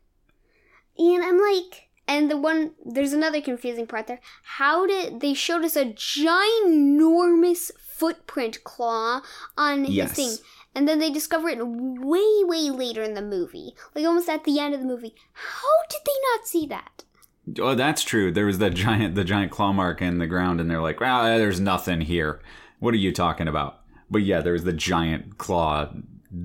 And 0.98 1.24
I'm 1.24 1.40
like, 1.40 1.90
and 2.08 2.30
the 2.30 2.38
one, 2.38 2.74
there's 2.86 3.14
another 3.14 3.42
confusing 3.42 3.88
part 3.88 4.08
there. 4.08 4.20
How 4.44 4.86
did 4.86 5.22
they 5.22 5.34
showed 5.34 5.64
us 5.64 5.76
a 5.76 5.86
ginormous 5.86 7.72
footprint 7.78 8.64
claw 8.64 9.22
on 9.58 9.86
his 9.86 10.12
thing, 10.12 10.36
and 10.76 10.88
then 10.88 11.00
they 11.00 11.10
discover 11.10 11.50
it 11.50 11.60
way, 11.66 12.44
way 12.44 12.70
later 12.70 13.02
in 13.02 13.14
the 13.14 13.22
movie, 13.22 13.74
like 13.96 14.06
almost 14.06 14.30
at 14.30 14.44
the 14.44 14.60
end 14.60 14.74
of 14.74 14.82
the 14.82 14.88
movie. 14.88 15.16
How 15.34 15.88
did 15.90 16.02
they 16.06 16.20
not 16.32 16.48
see 16.48 16.68
that? 16.68 17.04
Oh, 17.60 17.76
that's 17.76 18.04
true. 18.04 18.32
There 18.32 18.46
was 18.46 18.60
that 18.60 18.74
giant, 18.74 19.16
the 19.16 19.24
giant 19.24 19.52
claw 19.52 19.74
mark 19.74 20.02
in 20.02 20.18
the 20.18 20.28
ground, 20.28 20.62
and 20.62 20.70
they're 20.70 20.82
like, 20.82 21.00
"Well, 21.00 21.38
there's 21.38 21.60
nothing 21.60 22.02
here. 22.02 22.42
What 22.80 22.94
are 22.94 22.98
you 22.98 23.12
talking 23.12 23.48
about?" 23.48 23.83
But 24.14 24.22
yeah, 24.22 24.40
there 24.42 24.54
was 24.54 24.64
the 24.64 24.74
giant 24.74 25.38
claw 25.38 25.90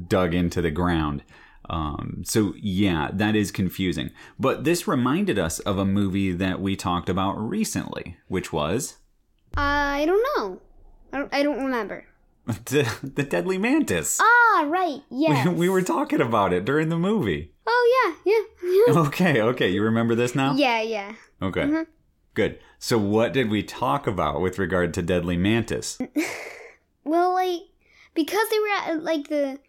dug 0.08 0.34
into 0.34 0.60
the 0.60 0.70
ground. 0.70 1.22
Um, 1.70 2.22
so 2.24 2.54
yeah, 2.56 3.10
that 3.12 3.36
is 3.36 3.50
confusing. 3.50 4.10
But 4.38 4.64
this 4.64 4.88
reminded 4.88 5.38
us 5.38 5.58
of 5.60 5.78
a 5.78 5.84
movie 5.84 6.32
that 6.32 6.60
we 6.60 6.76
talked 6.76 7.08
about 7.08 7.34
recently, 7.34 8.16
which 8.26 8.52
was 8.52 8.96
I 9.54 10.04
don't 10.06 10.26
know. 10.36 10.60
I 11.12 11.18
don't, 11.18 11.34
I 11.34 11.42
don't 11.42 11.64
remember. 11.64 12.06
the, 12.46 12.90
the 13.02 13.22
Deadly 13.22 13.58
Mantis. 13.58 14.18
Ah, 14.20 14.64
right. 14.66 15.02
Yes. 15.10 15.46
we 15.48 15.68
were 15.68 15.82
talking 15.82 16.20
about 16.22 16.52
it 16.54 16.64
during 16.64 16.88
the 16.88 16.98
movie. 16.98 17.52
Oh 17.66 18.14
yeah, 18.24 18.32
yeah, 18.32 18.94
Okay, 19.06 19.42
okay, 19.42 19.68
you 19.68 19.82
remember 19.82 20.14
this 20.14 20.34
now? 20.34 20.54
yeah, 20.54 20.80
yeah. 20.80 21.12
Okay. 21.42 21.84
Good. 22.32 22.58
So 22.78 22.96
what 22.98 23.32
did 23.34 23.50
we 23.50 23.62
talk 23.62 24.06
about 24.06 24.40
with 24.40 24.58
regard 24.58 24.94
to 24.94 25.02
Deadly 25.02 25.36
Mantis? 25.36 25.98
Well, 27.08 27.32
like 27.32 27.62
because 28.14 28.48
they 28.50 28.58
were 28.58 28.92
at 28.92 29.02
like 29.02 29.28
the 29.28 29.60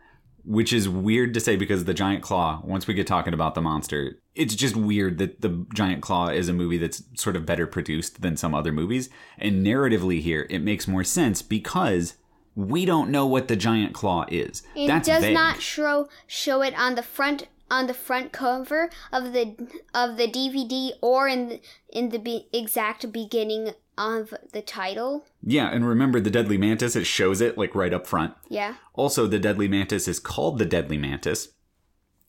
which 0.44 0.72
is 0.72 0.88
weird 0.88 1.34
to 1.34 1.40
say 1.40 1.56
because 1.56 1.84
the 1.84 1.94
giant 1.94 2.22
claw, 2.22 2.60
once 2.64 2.86
we 2.86 2.94
get 2.94 3.06
talking 3.06 3.34
about 3.34 3.54
the 3.54 3.60
monster, 3.60 4.20
it's 4.34 4.54
just 4.54 4.76
weird 4.76 5.18
that 5.18 5.40
the 5.40 5.66
giant 5.74 6.02
claw 6.02 6.28
is 6.28 6.48
a 6.48 6.52
movie 6.52 6.78
that's 6.78 7.02
sort 7.14 7.36
of 7.36 7.44
better 7.44 7.66
produced 7.66 8.22
than 8.22 8.36
some 8.36 8.54
other 8.54 8.72
movies. 8.72 9.10
And 9.36 9.66
narratively 9.66 10.20
here, 10.20 10.46
it 10.48 10.60
makes 10.60 10.86
more 10.86 11.04
sense 11.04 11.42
because 11.42 12.14
we 12.54 12.84
don't 12.84 13.10
know 13.10 13.26
what 13.26 13.48
the 13.48 13.56
giant 13.56 13.94
claw 13.94 14.24
is. 14.28 14.62
It 14.74 14.86
that's 14.86 15.08
does 15.08 15.22
vague. 15.22 15.34
not 15.34 15.60
show 15.60 16.08
show 16.26 16.62
it 16.62 16.76
on 16.78 16.94
the 16.94 17.02
front 17.02 17.46
on 17.70 17.86
the 17.86 17.94
front 17.94 18.32
cover 18.32 18.90
of 19.12 19.32
the 19.32 19.54
of 19.94 20.16
the 20.16 20.26
DVD 20.26 20.92
or 21.00 21.28
in 21.28 21.48
the, 21.48 21.60
in 21.90 22.08
the 22.08 22.18
be, 22.18 22.48
exact 22.52 23.12
beginning 23.12 23.74
of 23.98 24.32
the 24.52 24.62
title. 24.62 25.26
Yeah, 25.42 25.68
and 25.70 25.86
remember 25.86 26.20
the 26.20 26.30
deadly 26.30 26.56
mantis, 26.56 26.96
it 26.96 27.04
shows 27.04 27.40
it 27.40 27.58
like 27.58 27.74
right 27.74 27.92
up 27.92 28.06
front. 28.06 28.34
Yeah. 28.48 28.74
Also, 28.94 29.26
the 29.26 29.38
deadly 29.38 29.68
mantis 29.68 30.08
is 30.08 30.18
called 30.18 30.58
the 30.58 30.64
deadly 30.64 30.96
mantis. 30.96 31.48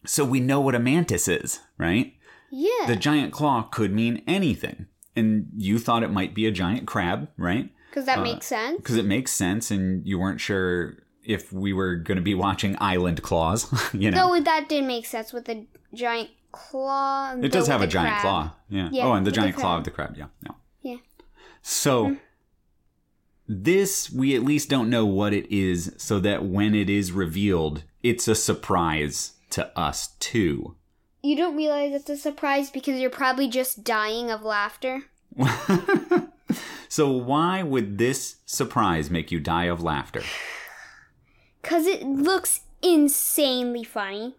So 0.05 0.25
we 0.25 0.39
know 0.39 0.59
what 0.59 0.75
a 0.75 0.79
mantis 0.79 1.27
is, 1.27 1.59
right? 1.77 2.13
Yeah. 2.51 2.85
The 2.87 2.95
giant 2.95 3.33
claw 3.33 3.63
could 3.63 3.93
mean 3.93 4.23
anything. 4.27 4.87
And 5.15 5.47
you 5.55 5.79
thought 5.79 6.03
it 6.03 6.11
might 6.11 6.33
be 6.33 6.45
a 6.45 6.51
giant 6.51 6.87
crab, 6.87 7.29
right? 7.37 7.69
Because 7.89 8.05
that 8.05 8.19
uh, 8.19 8.23
makes 8.23 8.45
sense. 8.45 8.77
Because 8.77 8.95
it 8.95 9.05
makes 9.05 9.31
sense, 9.31 9.71
and 9.71 10.05
you 10.05 10.19
weren't 10.19 10.39
sure 10.39 10.97
if 11.23 11.51
we 11.51 11.73
were 11.73 11.95
going 11.95 12.15
to 12.15 12.21
be 12.21 12.35
watching 12.35 12.75
Island 12.79 13.21
Claws, 13.21 13.71
you 13.93 14.11
know? 14.11 14.35
Though 14.35 14.41
that 14.41 14.69
did 14.69 14.83
make 14.85 15.05
sense 15.05 15.33
with 15.33 15.45
the 15.45 15.65
giant 15.93 16.29
claw. 16.51 17.35
it 17.39 17.51
does 17.51 17.67
have 17.67 17.81
a 17.81 17.87
giant 17.87 18.13
crab. 18.13 18.21
claw. 18.21 18.51
Yeah. 18.69 18.89
Yeah, 18.91 19.05
oh, 19.05 19.13
and 19.13 19.25
the 19.25 19.29
with 19.29 19.35
the 19.35 19.41
giant 19.41 19.55
claw 19.57 19.77
of 19.77 19.83
the 19.83 19.91
crab. 19.91 20.15
Yeah. 20.17 20.27
Yeah. 20.43 20.51
So 21.61 22.05
mm-hmm. 22.05 22.15
this 23.47 24.11
we 24.11 24.35
at 24.35 24.43
least 24.43 24.69
don't 24.69 24.89
know 24.89 25.05
what 25.05 25.33
it 25.33 25.51
is 25.51 25.93
so 25.97 26.19
that 26.19 26.45
when 26.45 26.75
it 26.75 26.89
is 26.89 27.11
revealed, 27.11 27.83
it's 28.03 28.27
a 28.27 28.35
surprise 28.35 29.33
to 29.51 29.77
us 29.77 30.09
too. 30.19 30.75
You 31.21 31.35
don't 31.35 31.57
realize 31.57 31.93
it's 31.93 32.09
a 32.09 32.17
surprise 32.17 32.69
because 32.71 32.99
you're 32.99 33.09
probably 33.09 33.49
just 33.49 33.83
dying 33.83 34.31
of 34.31 34.43
laughter. 34.43 35.03
So 36.89 37.11
why 37.11 37.61
would 37.61 37.99
this 37.99 38.37
surprise 38.47 39.11
make 39.11 39.31
you 39.31 39.39
die 39.39 39.65
of 39.65 39.81
laughter? 39.81 40.23
Because 41.61 41.87
it 41.87 42.03
looks 42.03 42.61
insanely 42.81 43.83
funny. 43.83 44.33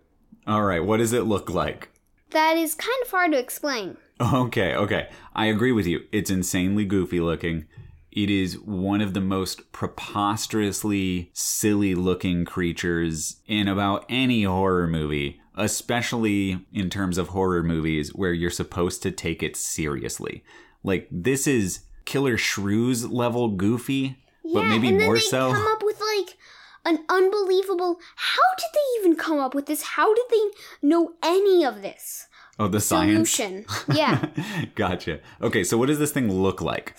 All 0.46 0.62
right, 0.62 0.82
what 0.82 0.96
does 0.96 1.12
it 1.12 1.24
look 1.24 1.50
like? 1.50 1.90
That 2.30 2.56
is 2.56 2.74
kind 2.74 2.96
of 3.04 3.10
hard 3.10 3.32
to 3.32 3.38
explain. 3.38 3.98
Okay, 4.20 4.74
okay. 4.74 5.08
I 5.34 5.46
agree 5.46 5.72
with 5.72 5.86
you. 5.86 6.04
It's 6.12 6.30
insanely 6.30 6.84
goofy 6.84 7.20
looking. 7.20 7.66
It 8.12 8.28
is 8.28 8.58
one 8.58 9.00
of 9.00 9.14
the 9.14 9.20
most 9.20 9.72
preposterously 9.72 11.30
silly 11.32 11.94
looking 11.94 12.44
creatures 12.44 13.40
in 13.46 13.68
about 13.68 14.04
any 14.08 14.42
horror 14.42 14.86
movie, 14.86 15.40
especially 15.56 16.66
in 16.72 16.90
terms 16.90 17.18
of 17.18 17.28
horror 17.28 17.62
movies 17.62 18.14
where 18.14 18.32
you're 18.32 18.50
supposed 18.50 19.02
to 19.04 19.10
take 19.10 19.42
it 19.42 19.56
seriously. 19.56 20.44
Like, 20.82 21.08
this 21.10 21.46
is 21.46 21.80
Killer 22.04 22.36
Shrews 22.36 23.06
level 23.06 23.48
goofy, 23.48 24.18
but 24.52 24.64
maybe 24.64 24.88
and 24.88 25.00
then 25.00 25.06
more 25.06 25.14
they 25.14 25.20
so. 25.20 25.52
come 25.52 25.66
up 25.66 25.82
with 25.82 26.00
like 26.00 26.36
an 26.84 27.04
unbelievable. 27.08 28.00
How 28.16 28.56
did 28.58 28.68
they 28.74 29.00
even 29.00 29.16
come 29.16 29.38
up 29.38 29.54
with 29.54 29.66
this? 29.66 29.82
How 29.82 30.12
did 30.12 30.26
they 30.30 30.88
know 30.88 31.12
any 31.22 31.64
of 31.64 31.82
this 31.82 32.26
oh, 32.60 32.68
the 32.68 32.80
science. 32.80 33.30
solution? 33.30 33.64
Yeah, 33.92 34.26
gotcha. 34.74 35.20
Okay, 35.42 35.64
so 35.64 35.76
what 35.76 35.86
does 35.86 35.98
this 35.98 36.12
thing 36.12 36.30
look 36.30 36.60
like? 36.60 36.94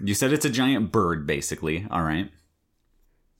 You 0.00 0.14
said 0.14 0.32
it's 0.32 0.44
a 0.44 0.50
giant 0.50 0.90
bird, 0.90 1.26
basically. 1.26 1.86
All 1.90 2.02
right. 2.02 2.30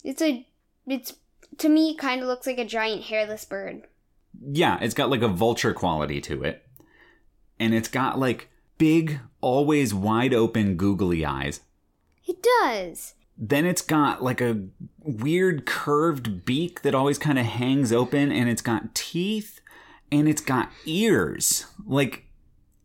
it's 0.04 0.22
a. 0.22 0.46
It's 0.86 1.14
to 1.58 1.68
me 1.68 1.94
kind 1.94 2.20
of 2.20 2.28
looks 2.28 2.46
like 2.46 2.58
a 2.58 2.64
giant 2.64 3.04
hairless 3.04 3.44
bird. 3.44 3.82
Yeah, 4.40 4.78
it's 4.80 4.94
got 4.94 5.10
like 5.10 5.22
a 5.22 5.28
vulture 5.28 5.74
quality 5.74 6.20
to 6.22 6.42
it. 6.42 6.66
And 7.58 7.74
it's 7.74 7.88
got 7.88 8.18
like 8.18 8.48
big, 8.78 9.20
always 9.40 9.94
wide 9.94 10.34
open, 10.34 10.76
googly 10.76 11.24
eyes. 11.24 11.60
It 12.26 12.42
does. 12.62 13.14
Then 13.38 13.64
it's 13.66 13.82
got 13.82 14.22
like 14.22 14.40
a 14.40 14.64
weird 15.00 15.66
curved 15.66 16.44
beak 16.44 16.82
that 16.82 16.94
always 16.94 17.18
kind 17.18 17.38
of 17.38 17.46
hangs 17.46 17.92
open, 17.92 18.30
and 18.30 18.48
it's 18.48 18.62
got 18.62 18.94
teeth, 18.94 19.60
and 20.12 20.28
it's 20.28 20.42
got 20.42 20.70
ears. 20.86 21.66
Like 21.84 22.24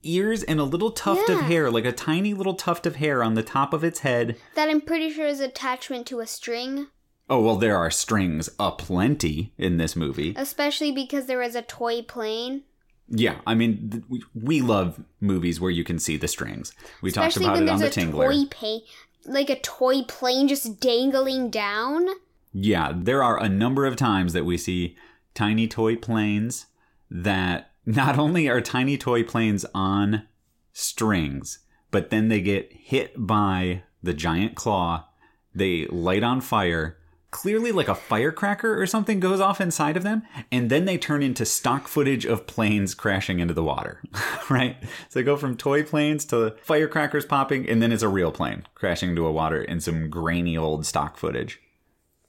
ears 0.03 0.41
and 0.43 0.59
a 0.59 0.63
little 0.63 0.91
tuft 0.91 1.29
of 1.29 1.41
hair, 1.41 1.69
like 1.69 1.85
a 1.85 1.91
tiny 1.91 2.33
little 2.33 2.53
tuft 2.55 2.85
of 2.85 2.95
hair 2.95 3.21
on 3.23 3.33
the 3.35 3.43
top 3.43 3.73
of 3.73 3.83
its 3.83 3.99
head. 3.99 4.37
That 4.55 4.69
I'm 4.69 4.81
pretty 4.81 5.11
sure 5.11 5.25
is 5.27 5.39
attachment 5.41 6.07
to 6.07 6.19
a 6.21 6.27
string, 6.27 6.87
Oh, 7.29 7.41
well, 7.41 7.57
there 7.57 7.75
are 7.75 7.91
strings 7.91 8.49
aplenty 8.57 9.53
in 9.57 9.75
this 9.75 9.97
movie. 9.97 10.33
especially 10.37 10.93
because 10.93 11.25
there 11.25 11.41
is 11.41 11.55
a 11.55 11.61
toy 11.61 12.01
plane. 12.01 12.63
Yeah, 13.09 13.39
I 13.45 13.53
mean, 13.53 13.89
th- 14.09 14.23
we- 14.33 14.61
love 14.61 15.01
movies 15.19 15.59
where 15.59 15.71
you 15.71 15.83
can 15.83 15.99
see 15.99 16.15
the 16.15 16.27
strings. 16.29 16.73
We 17.01 17.11
talked 17.11 17.35
Especially 17.35 17.45
about 17.47 17.53
when 17.59 17.67
it 17.67 17.71
on 17.71 17.79
there's 17.79 17.95
the 17.95 18.01
a 18.01 18.05
Tingler. 18.05 18.31
toy 18.31 18.45
pa- 18.49 18.85
like 19.31 19.49
a 19.49 19.59
toy 19.59 20.03
plane 20.03 20.47
just 20.47 20.79
dangling 20.79 21.49
down. 21.49 22.07
Yeah, 22.53 22.93
there 22.95 23.21
are 23.21 23.37
a 23.41 23.49
number 23.49 23.85
of 23.85 23.97
times 23.97 24.31
that 24.33 24.45
we 24.45 24.57
see 24.57 24.95
tiny 25.33 25.67
toy 25.67 25.97
planes 25.97 26.67
that 27.09 27.71
not 27.85 28.19
only 28.19 28.47
are 28.49 28.61
tiny 28.61 28.97
toy 28.97 29.23
planes 29.23 29.65
on 29.73 30.27
strings, 30.73 31.59
but 31.89 32.09
then 32.09 32.27
they 32.27 32.41
get 32.41 32.71
hit 32.73 33.13
by 33.15 33.83
the 34.03 34.13
giant 34.13 34.55
claw, 34.55 35.07
they 35.55 35.85
light 35.87 36.23
on 36.23 36.41
fire. 36.41 36.97
Clearly, 37.29 37.71
like 37.71 37.89
a 37.89 37.95
firecracker 37.95 38.81
or 38.81 38.85
something 38.85 39.19
goes 39.19 39.41
off 39.41 39.59
inside 39.59 39.97
of 39.97 40.03
them, 40.03 40.23
and 40.51 40.69
then 40.69 40.85
they 40.85 40.97
turn 40.97 41.21
into 41.21 41.45
stock 41.45 41.87
footage 41.87 42.25
of 42.25 42.47
planes 42.47 42.93
crashing 42.93 43.39
into 43.39 43.53
the 43.53 43.63
water, 43.63 44.01
right? 44.49 44.77
So 45.09 45.19
they 45.19 45.23
go 45.23 45.35
from 45.35 45.57
toy 45.57 45.83
planes 45.83 46.23
to 46.25 46.55
firecrackers 46.61 47.25
popping, 47.25 47.67
and 47.67 47.81
then 47.81 47.91
it's 47.91 48.03
a 48.03 48.07
real 48.07 48.31
plane 48.31 48.65
crashing 48.75 49.09
into 49.09 49.27
a 49.27 49.31
water 49.31 49.61
in 49.61 49.81
some 49.81 50.09
grainy 50.09 50.57
old 50.57 50.85
stock 50.85 51.17
footage. 51.17 51.59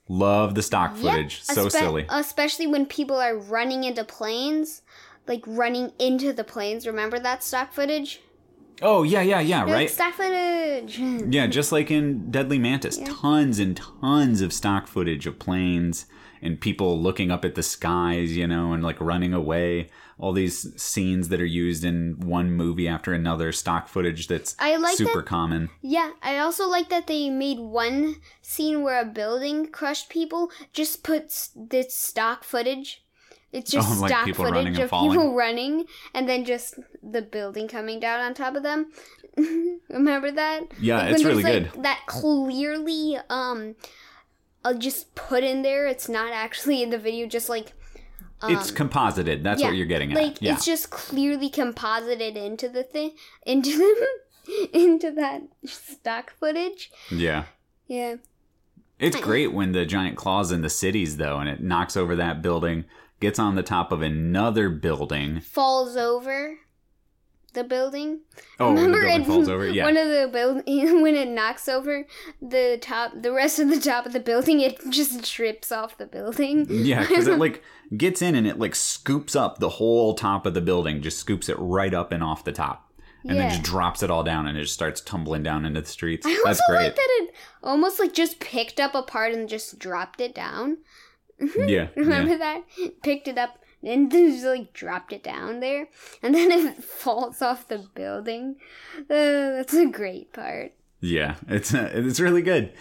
Love 0.08 0.54
the 0.54 0.62
stock 0.62 0.96
footage. 0.96 1.42
Yep, 1.48 1.56
so 1.56 1.66
espe- 1.66 1.70
silly. 1.72 2.06
Especially 2.08 2.66
when 2.66 2.86
people 2.86 3.16
are 3.16 3.36
running 3.36 3.84
into 3.84 4.04
planes, 4.04 4.82
like 5.26 5.42
running 5.46 5.92
into 5.98 6.32
the 6.32 6.44
planes. 6.44 6.86
Remember 6.86 7.18
that 7.18 7.42
stock 7.42 7.72
footage? 7.72 8.20
Oh, 8.80 9.02
yeah, 9.02 9.20
yeah, 9.22 9.40
yeah, 9.40 9.64
right? 9.64 9.90
stock 9.90 10.14
footage. 10.14 10.98
Yeah, 11.30 11.46
just 11.46 11.72
like 11.72 11.90
in 11.90 12.30
Deadly 12.30 12.58
Mantis, 12.58 12.98
tons 13.04 13.58
and 13.58 13.76
tons 13.76 14.40
of 14.40 14.52
stock 14.52 14.86
footage 14.86 15.26
of 15.26 15.38
planes 15.38 16.06
and 16.40 16.60
people 16.60 16.98
looking 17.00 17.30
up 17.30 17.44
at 17.44 17.54
the 17.56 17.62
skies, 17.62 18.36
you 18.36 18.46
know, 18.46 18.72
and 18.72 18.82
like 18.82 19.00
running 19.00 19.34
away. 19.34 19.90
All 20.18 20.32
these 20.32 20.80
scenes 20.82 21.28
that 21.28 21.40
are 21.40 21.46
used 21.46 21.84
in 21.84 22.18
one 22.18 22.50
movie 22.50 22.88
after 22.88 23.12
another, 23.12 23.52
stock 23.52 23.86
footage 23.86 24.26
that's 24.26 24.56
I 24.58 24.76
like 24.76 24.96
super 24.96 25.20
that- 25.20 25.26
common. 25.26 25.70
Yeah, 25.80 26.10
I 26.22 26.38
also 26.38 26.66
like 26.68 26.88
that 26.88 27.06
they 27.06 27.30
made 27.30 27.60
one 27.60 28.16
scene 28.42 28.82
where 28.82 29.00
a 29.00 29.04
building 29.04 29.68
crushed 29.68 30.08
people. 30.10 30.50
Just 30.72 31.04
puts 31.04 31.50
this 31.54 31.94
stock 31.96 32.42
footage. 32.42 33.04
It's 33.52 33.70
just 33.70 33.88
Oh, 33.96 34.00
like 34.00 34.10
stock 34.10 34.34
footage 34.34 34.78
of 34.80 34.90
falling? 34.90 35.12
people 35.12 35.34
running, 35.44 35.84
and 36.12 36.28
then 36.28 36.44
just 36.44 36.74
the 37.02 37.22
building 37.22 37.68
coming 37.68 38.00
down 38.00 38.18
on 38.20 38.34
top 38.34 38.56
of 38.56 38.64
them. 38.64 38.90
Remember 39.88 40.32
that? 40.32 40.62
Yeah, 40.80 40.98
Like, 40.98 41.12
it's 41.14 41.24
really 41.24 41.42
there's, 41.44 41.70
good. 41.70 41.82
That 41.84 42.00
clearly, 42.06 43.18
um, 43.30 43.76
I'll 44.64 44.76
just 44.76 45.14
put 45.14 45.44
in 45.44 45.62
there. 45.62 45.86
It's 45.86 46.08
not 46.08 46.32
actually 46.32 46.82
in 46.82 46.90
the 46.90 46.98
video. 46.98 47.26
Just 47.28 47.48
like 47.48 47.72
it's 48.44 48.70
composited. 48.70 49.42
That's 49.42 49.62
what 49.62 49.74
you're 49.74 49.86
getting 49.86 50.12
at. 50.12 50.18
Um, 50.18 50.24
like 50.24 50.38
yeah. 50.40 50.54
it's 50.54 50.64
just 50.64 50.90
clearly 50.90 51.50
composited 51.50 52.36
into 52.36 52.68
the 52.68 52.82
thing, 52.82 53.12
into 53.44 53.76
the, 54.46 54.70
into 54.72 55.10
that 55.12 55.42
stock 55.64 56.32
footage. 56.38 56.90
yeah. 57.10 57.44
Yeah. 57.86 58.16
It's 58.98 59.18
great 59.20 59.52
when 59.52 59.72
the 59.72 59.86
giant 59.86 60.16
claws 60.16 60.50
in 60.50 60.60
the 60.62 60.68
cities 60.68 61.16
though 61.16 61.38
and 61.38 61.48
it 61.48 61.62
knocks 61.62 61.96
over 61.96 62.16
that 62.16 62.42
building, 62.42 62.84
gets 63.20 63.38
on 63.38 63.54
the 63.54 63.62
top 63.62 63.92
of 63.92 64.02
another 64.02 64.68
building. 64.68 65.40
falls 65.40 65.96
over 65.96 66.58
the 67.58 67.64
building. 67.64 68.20
Oh, 68.58 68.74
the 68.74 68.82
Remember 68.82 69.00
building 69.02 69.20
it, 69.22 69.26
falls 69.26 69.48
over. 69.48 69.68
Yeah. 69.68 69.84
One 69.84 69.96
of 69.96 70.08
the 70.08 70.30
build 70.32 70.62
when 70.66 71.14
it 71.14 71.28
knocks 71.28 71.68
over 71.68 72.06
the 72.40 72.78
top, 72.80 73.12
the 73.20 73.32
rest 73.32 73.58
of 73.58 73.68
the 73.68 73.80
top 73.80 74.06
of 74.06 74.12
the 74.12 74.20
building, 74.20 74.60
it 74.60 74.78
just 74.90 75.34
drips 75.34 75.70
off 75.70 75.98
the 75.98 76.06
building. 76.06 76.66
Yeah, 76.68 77.00
because 77.00 77.26
it 77.26 77.38
like 77.38 77.62
gets 77.96 78.22
in 78.22 78.34
and 78.34 78.46
it 78.46 78.58
like 78.58 78.74
scoops 78.74 79.36
up 79.36 79.58
the 79.58 79.68
whole 79.68 80.14
top 80.14 80.46
of 80.46 80.54
the 80.54 80.60
building, 80.60 81.02
just 81.02 81.18
scoops 81.18 81.48
it 81.48 81.56
right 81.58 81.92
up 81.92 82.12
and 82.12 82.22
off 82.22 82.44
the 82.44 82.52
top, 82.52 82.90
and 83.24 83.38
then 83.38 83.50
just 83.50 83.62
drops 83.62 84.02
it 84.02 84.10
all 84.10 84.22
down 84.24 84.46
and 84.46 84.56
it 84.56 84.62
just 84.62 84.74
starts 84.74 85.00
tumbling 85.00 85.42
down 85.42 85.64
into 85.64 85.80
the 85.80 85.86
streets. 85.86 86.26
I 86.26 86.30
That's 86.44 86.60
also 86.60 86.72
great. 86.72 86.84
like 86.84 86.96
that 86.96 87.18
it 87.20 87.34
almost 87.62 87.98
like 88.00 88.14
just 88.14 88.40
picked 88.40 88.80
up 88.80 88.94
a 88.94 89.02
part 89.02 89.32
and 89.32 89.48
just 89.48 89.78
dropped 89.78 90.20
it 90.20 90.34
down. 90.34 90.78
yeah, 91.56 91.88
Remember 91.94 92.32
yeah, 92.32 92.36
that? 92.38 93.02
Picked 93.02 93.28
it 93.28 93.38
up 93.38 93.60
and 93.82 94.10
then 94.10 94.30
just 94.30 94.44
like 94.44 94.72
dropped 94.72 95.12
it 95.12 95.22
down 95.22 95.60
there, 95.60 95.88
and 96.22 96.34
then 96.34 96.50
it 96.68 96.82
falls 96.82 97.42
off 97.42 97.68
the 97.68 97.78
building. 97.94 98.56
Uh, 98.98 99.04
that's 99.58 99.74
a 99.74 99.86
great 99.86 100.32
part. 100.32 100.72
yeah. 101.00 101.36
It's 101.48 101.74
uh, 101.74 101.90
it's 101.94 102.20
really 102.20 102.42
good. 102.42 102.72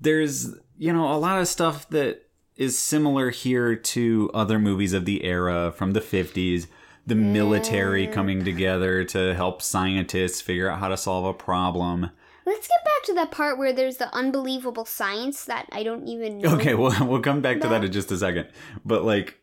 There's 0.00 0.54
you 0.78 0.92
know 0.92 1.12
a 1.12 1.18
lot 1.18 1.40
of 1.40 1.48
stuff 1.48 1.88
that 1.90 2.26
is 2.56 2.78
similar 2.78 3.30
here 3.30 3.74
to 3.74 4.30
other 4.34 4.58
movies 4.58 4.92
of 4.92 5.06
the 5.06 5.24
era 5.24 5.72
from 5.74 5.92
the 5.92 6.00
50s. 6.00 6.66
The 7.06 7.14
military 7.14 8.06
coming 8.06 8.44
together 8.44 9.04
to 9.04 9.34
help 9.34 9.62
scientists 9.62 10.42
figure 10.42 10.68
out 10.68 10.78
how 10.78 10.88
to 10.88 10.96
solve 10.98 11.24
a 11.24 11.32
problem. 11.32 12.10
Let's 12.44 12.68
get 12.68 12.84
back 12.84 13.04
to 13.06 13.14
that 13.14 13.30
part 13.30 13.56
where 13.58 13.72
there's 13.72 13.96
the 13.96 14.14
unbelievable 14.14 14.84
science 14.84 15.46
that 15.46 15.66
I 15.72 15.82
don't 15.82 16.06
even 16.06 16.38
know. 16.38 16.54
Okay, 16.56 16.74
well 16.74 16.94
we'll 17.06 17.22
come 17.22 17.40
back 17.40 17.60
to 17.62 17.68
that 17.68 17.82
in 17.82 17.90
just 17.90 18.12
a 18.12 18.18
second. 18.18 18.48
But 18.84 19.04
like 19.04 19.40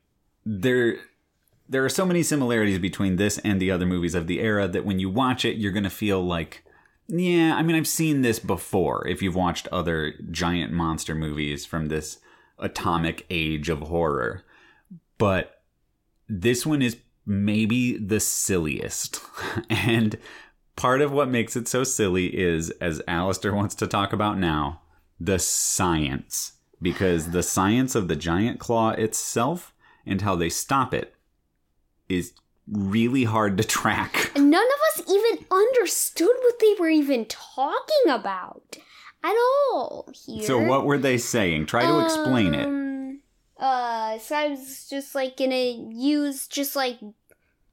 there 0.47 0.97
there 1.69 1.83
are 1.83 1.89
so 1.89 2.05
many 2.05 2.23
similarities 2.23 2.79
between 2.79 3.17
this 3.17 3.38
and 3.39 3.62
the 3.62 3.69
other 3.69 3.86
movies 3.86 4.15
of 4.15 4.27
the 4.27 4.39
era 4.39 4.67
that 4.69 4.86
when 4.86 4.99
you 4.99 5.10
watch 5.10 5.43
it 5.43 5.57
you're 5.57 5.73
going 5.73 5.83
to 5.83 5.89
feel 5.89 6.23
like 6.23 6.63
yeah, 7.07 7.55
I 7.55 7.63
mean 7.63 7.75
I've 7.75 7.88
seen 7.88 8.21
this 8.21 8.39
before 8.39 9.07
if 9.07 9.21
you've 9.21 9.36
watched 9.36 9.67
other 9.69 10.13
giant 10.29 10.73
monster 10.73 11.15
movies 11.15 11.65
from 11.65 11.88
this 11.88 12.19
atomic 12.60 13.25
age 13.29 13.69
of 13.69 13.79
horror. 13.79 14.43
But 15.17 15.62
this 16.27 16.65
one 16.65 16.81
is 16.81 16.97
maybe 17.25 17.97
the 17.97 18.19
silliest. 18.19 19.21
and 19.69 20.17
part 20.75 21.01
of 21.01 21.12
what 21.12 21.29
makes 21.29 21.55
it 21.55 21.67
so 21.67 21.83
silly 21.83 22.38
is, 22.38 22.71
as 22.81 23.01
Alistair 23.07 23.55
wants 23.55 23.75
to 23.75 23.88
talk 23.88 24.12
about 24.12 24.38
now, 24.38 24.81
the 25.19 25.39
science. 25.39 26.53
Because 26.81 27.31
the 27.31 27.41
science 27.41 27.95
of 27.95 28.07
the 28.07 28.15
giant 28.15 28.60
claw 28.60 28.91
itself 28.91 29.73
and 30.07 30.21
how 30.21 30.35
they 30.35 30.49
stop 30.49 30.93
it 30.93 31.13
is 32.09 32.33
really 32.67 33.23
hard 33.23 33.57
to 33.57 33.63
track. 33.63 34.31
None 34.35 34.53
of 34.53 35.01
us 35.01 35.09
even 35.09 35.45
understood 35.51 36.35
what 36.41 36.59
they 36.59 36.75
were 36.79 36.89
even 36.89 37.25
talking 37.25 38.09
about 38.09 38.77
at 39.23 39.35
all 39.71 40.09
here. 40.25 40.43
So, 40.43 40.59
what 40.59 40.85
were 40.85 40.97
they 40.97 41.17
saying? 41.17 41.65
Try 41.65 41.83
to 41.85 42.03
explain 42.03 42.53
it. 42.53 42.65
Um, 42.65 43.21
Uh, 43.59 44.19
so 44.19 44.35
I 44.35 44.49
was 44.49 44.87
just 44.87 45.15
like 45.15 45.35
gonna 45.37 45.55
use 45.91 46.47
just 46.47 46.75
like 46.75 46.99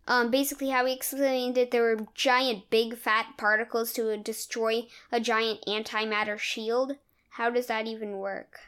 um 0.09 0.31
basically 0.31 0.71
how 0.71 0.85
we 0.85 0.93
explained 0.93 1.59
it. 1.59 1.71
There 1.71 1.83
were 1.83 2.07
giant, 2.15 2.71
big, 2.71 2.97
fat 2.97 3.37
particles 3.37 3.93
to 3.95 4.17
destroy 4.17 4.87
a 5.13 5.21
giant 5.21 5.61
antimatter 5.67 6.39
shield. 6.39 6.97
How 7.31 7.51
does 7.51 7.67
that 7.67 7.87
even 7.87 8.17
work? 8.19 8.61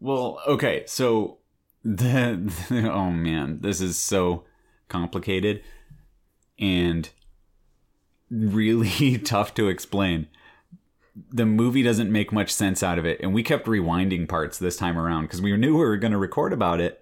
Well, 0.00 0.40
okay, 0.46 0.84
so 0.86 1.38
the, 1.96 2.90
oh 2.92 3.10
man, 3.10 3.58
this 3.60 3.80
is 3.80 3.98
so 3.98 4.44
complicated 4.88 5.62
and 6.58 7.10
really 8.30 9.18
tough 9.24 9.54
to 9.54 9.68
explain. 9.68 10.28
The 11.30 11.46
movie 11.46 11.82
doesn't 11.82 12.10
make 12.10 12.32
much 12.32 12.52
sense 12.52 12.82
out 12.82 12.98
of 12.98 13.04
it, 13.04 13.20
and 13.20 13.32
we 13.34 13.42
kept 13.42 13.66
rewinding 13.66 14.28
parts 14.28 14.58
this 14.58 14.76
time 14.76 14.98
around 14.98 15.24
because 15.24 15.40
we 15.42 15.56
knew 15.56 15.74
we 15.74 15.84
were 15.84 15.96
going 15.96 16.12
to 16.12 16.18
record 16.18 16.52
about 16.52 16.80
it, 16.80 17.00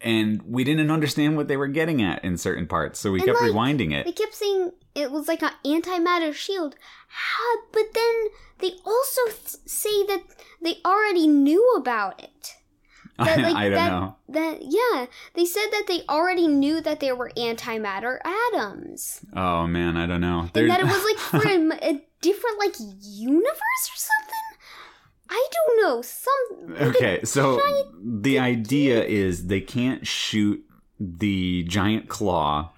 and 0.00 0.42
we 0.42 0.62
didn't 0.62 0.92
understand 0.92 1.36
what 1.36 1.48
they 1.48 1.56
were 1.56 1.66
getting 1.66 2.00
at 2.00 2.22
in 2.22 2.36
certain 2.36 2.68
parts, 2.68 3.00
so 3.00 3.10
we 3.10 3.18
And, 3.18 3.26
kept 3.26 3.40
like, 3.40 3.50
rewinding 3.50 3.92
it. 3.92 4.04
They 4.04 4.12
kept 4.12 4.34
saying 4.34 4.72
it 4.94 5.10
was 5.10 5.26
like 5.26 5.42
an 5.42 5.50
antimatter 5.64 6.32
shield. 6.32 6.76
How, 7.08 7.56
but 7.72 7.94
then 7.94 8.26
they 8.58 8.76
also 8.84 9.22
th- 9.26 9.56
say 9.66 10.04
that 10.06 10.22
they 10.62 10.76
already 10.84 11.26
knew 11.26 11.74
about 11.76 12.22
it. 12.22 12.54
That, 13.24 13.40
like, 13.40 13.56
I 13.56 13.64
don't 13.64 13.72
that, 13.74 13.90
know. 13.90 14.16
That 14.28 14.58
yeah, 14.62 15.06
they 15.34 15.44
said 15.44 15.66
that 15.72 15.86
they 15.88 16.02
already 16.08 16.46
knew 16.46 16.80
that 16.80 17.00
there 17.00 17.16
were 17.16 17.32
antimatter 17.36 18.18
atoms, 18.24 19.22
Oh 19.34 19.66
man, 19.66 19.96
I 19.96 20.06
don't 20.06 20.20
know. 20.20 20.48
and 20.54 20.70
that 20.70 20.80
it 20.80 20.86
was 20.86 21.04
like 21.04 21.18
for 21.18 21.48
a, 21.48 21.90
a 21.90 22.00
different 22.20 22.58
like 22.60 22.74
universe 23.02 23.90
or 23.90 23.96
something. 23.96 24.38
I 25.30 25.48
don't 25.52 25.82
know. 25.82 26.02
Some 26.02 26.74
like, 26.74 26.96
Okay, 26.96 27.24
so 27.24 27.60
the 28.00 28.38
idea 28.38 29.04
is 29.04 29.48
they 29.48 29.60
can't 29.60 30.06
shoot 30.06 30.64
the 31.00 31.64
giant 31.64 32.08
claw 32.08 32.70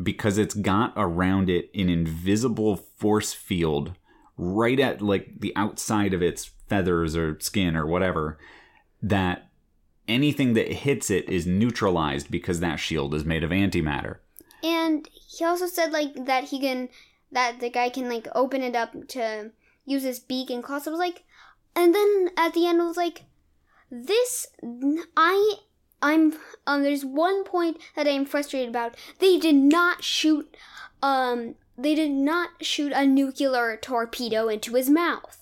because 0.00 0.38
it's 0.38 0.54
got 0.54 0.92
around 0.96 1.50
it 1.50 1.70
an 1.74 1.88
invisible 1.88 2.76
force 2.76 3.32
field 3.32 3.94
right 4.36 4.78
at 4.78 5.02
like 5.02 5.40
the 5.40 5.52
outside 5.56 6.14
of 6.14 6.22
its 6.22 6.50
feathers 6.68 7.16
or 7.16 7.38
skin 7.40 7.76
or 7.76 7.86
whatever, 7.86 8.38
that 9.02 9.47
anything 10.08 10.54
that 10.54 10.72
hits 10.72 11.10
it 11.10 11.28
is 11.28 11.46
neutralized 11.46 12.30
because 12.30 12.60
that 12.60 12.80
shield 12.80 13.14
is 13.14 13.24
made 13.24 13.44
of 13.44 13.50
antimatter. 13.50 14.16
And 14.62 15.08
he 15.12 15.44
also 15.44 15.66
said 15.66 15.92
like 15.92 16.26
that 16.26 16.44
he 16.44 16.58
can 16.58 16.88
that 17.30 17.60
the 17.60 17.70
guy 17.70 17.90
can 17.90 18.08
like 18.08 18.26
open 18.34 18.62
it 18.62 18.74
up 18.74 19.08
to 19.08 19.52
use 19.84 20.02
his 20.02 20.18
beak 20.18 20.50
and 20.50 20.62
claws. 20.62 20.86
I 20.86 20.90
was 20.90 20.98
like, 20.98 21.24
and 21.76 21.94
then 21.94 22.30
at 22.36 22.54
the 22.54 22.66
end 22.66 22.80
I 22.80 22.86
was 22.86 22.96
like, 22.96 23.24
this 23.90 24.46
I 25.16 25.54
I'm 26.02 26.34
um. 26.66 26.82
There's 26.82 27.04
one 27.04 27.44
point 27.44 27.78
that 27.96 28.06
I 28.06 28.10
am 28.10 28.24
frustrated 28.24 28.68
about. 28.68 28.96
They 29.18 29.38
did 29.38 29.54
not 29.54 30.04
shoot 30.04 30.56
um. 31.02 31.54
They 31.76 31.94
did 31.94 32.10
not 32.10 32.64
shoot 32.64 32.92
a 32.92 33.06
nuclear 33.06 33.76
torpedo 33.76 34.48
into 34.48 34.74
his 34.74 34.90
mouth. 34.90 35.37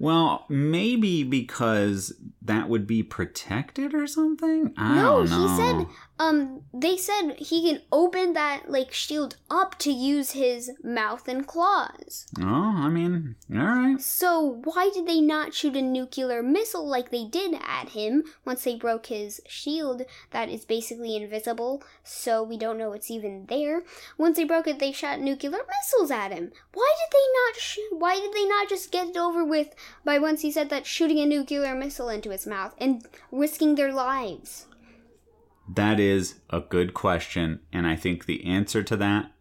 Well, 0.00 0.46
maybe 0.48 1.24
because 1.24 2.14
that 2.40 2.70
would 2.70 2.86
be 2.86 3.02
protected 3.02 3.94
or 3.94 4.06
something. 4.06 4.72
I 4.78 4.94
no, 4.94 5.26
don't 5.26 5.30
know. 5.30 5.48
he 5.48 5.56
said 5.56 5.86
um 6.20 6.60
they 6.74 6.98
said 6.98 7.32
he 7.38 7.66
can 7.66 7.80
open 7.90 8.34
that 8.34 8.70
like 8.70 8.92
shield 8.92 9.36
up 9.50 9.78
to 9.78 9.90
use 9.90 10.32
his 10.32 10.70
mouth 10.84 11.26
and 11.26 11.46
claws. 11.46 12.26
Oh, 12.38 12.74
I 12.76 12.90
mean, 12.90 13.36
all 13.50 13.58
right. 13.58 14.00
So 14.00 14.60
why 14.64 14.90
did 14.92 15.06
they 15.06 15.22
not 15.22 15.54
shoot 15.54 15.74
a 15.74 15.80
nuclear 15.80 16.42
missile 16.42 16.86
like 16.86 17.10
they 17.10 17.24
did 17.24 17.54
at 17.66 17.90
him 17.90 18.24
once 18.44 18.64
they 18.64 18.76
broke 18.76 19.06
his 19.06 19.40
shield 19.48 20.02
that 20.30 20.50
is 20.50 20.66
basically 20.66 21.16
invisible, 21.16 21.82
so 22.04 22.42
we 22.42 22.58
don't 22.58 22.76
know 22.76 22.92
it's 22.92 23.10
even 23.10 23.46
there. 23.46 23.82
Once 24.18 24.36
they 24.36 24.44
broke 24.44 24.66
it, 24.66 24.78
they 24.78 24.92
shot 24.92 25.20
nuclear 25.20 25.52
missiles 25.52 26.10
at 26.10 26.32
him. 26.32 26.52
Why 26.74 26.92
did 26.98 27.16
they 27.16 27.26
not 27.40 27.60
shoot? 27.62 27.98
Why 27.98 28.20
did 28.20 28.34
they 28.34 28.46
not 28.46 28.68
just 28.68 28.92
get 28.92 29.08
it 29.08 29.16
over 29.16 29.42
with 29.42 29.74
by 30.04 30.18
once 30.18 30.42
he 30.42 30.52
said 30.52 30.68
that 30.68 30.84
shooting 30.84 31.18
a 31.18 31.24
nuclear 31.24 31.74
missile 31.74 32.10
into 32.10 32.28
his 32.28 32.46
mouth 32.46 32.74
and 32.78 33.06
risking 33.32 33.74
their 33.76 33.92
lives? 33.92 34.66
That 35.74 36.00
is 36.00 36.40
a 36.50 36.60
good 36.60 36.94
question, 36.94 37.60
and 37.72 37.86
I 37.86 37.94
think 37.96 38.26
the 38.26 38.44
answer 38.44 38.82
to 38.82 38.96
that, 38.96 39.32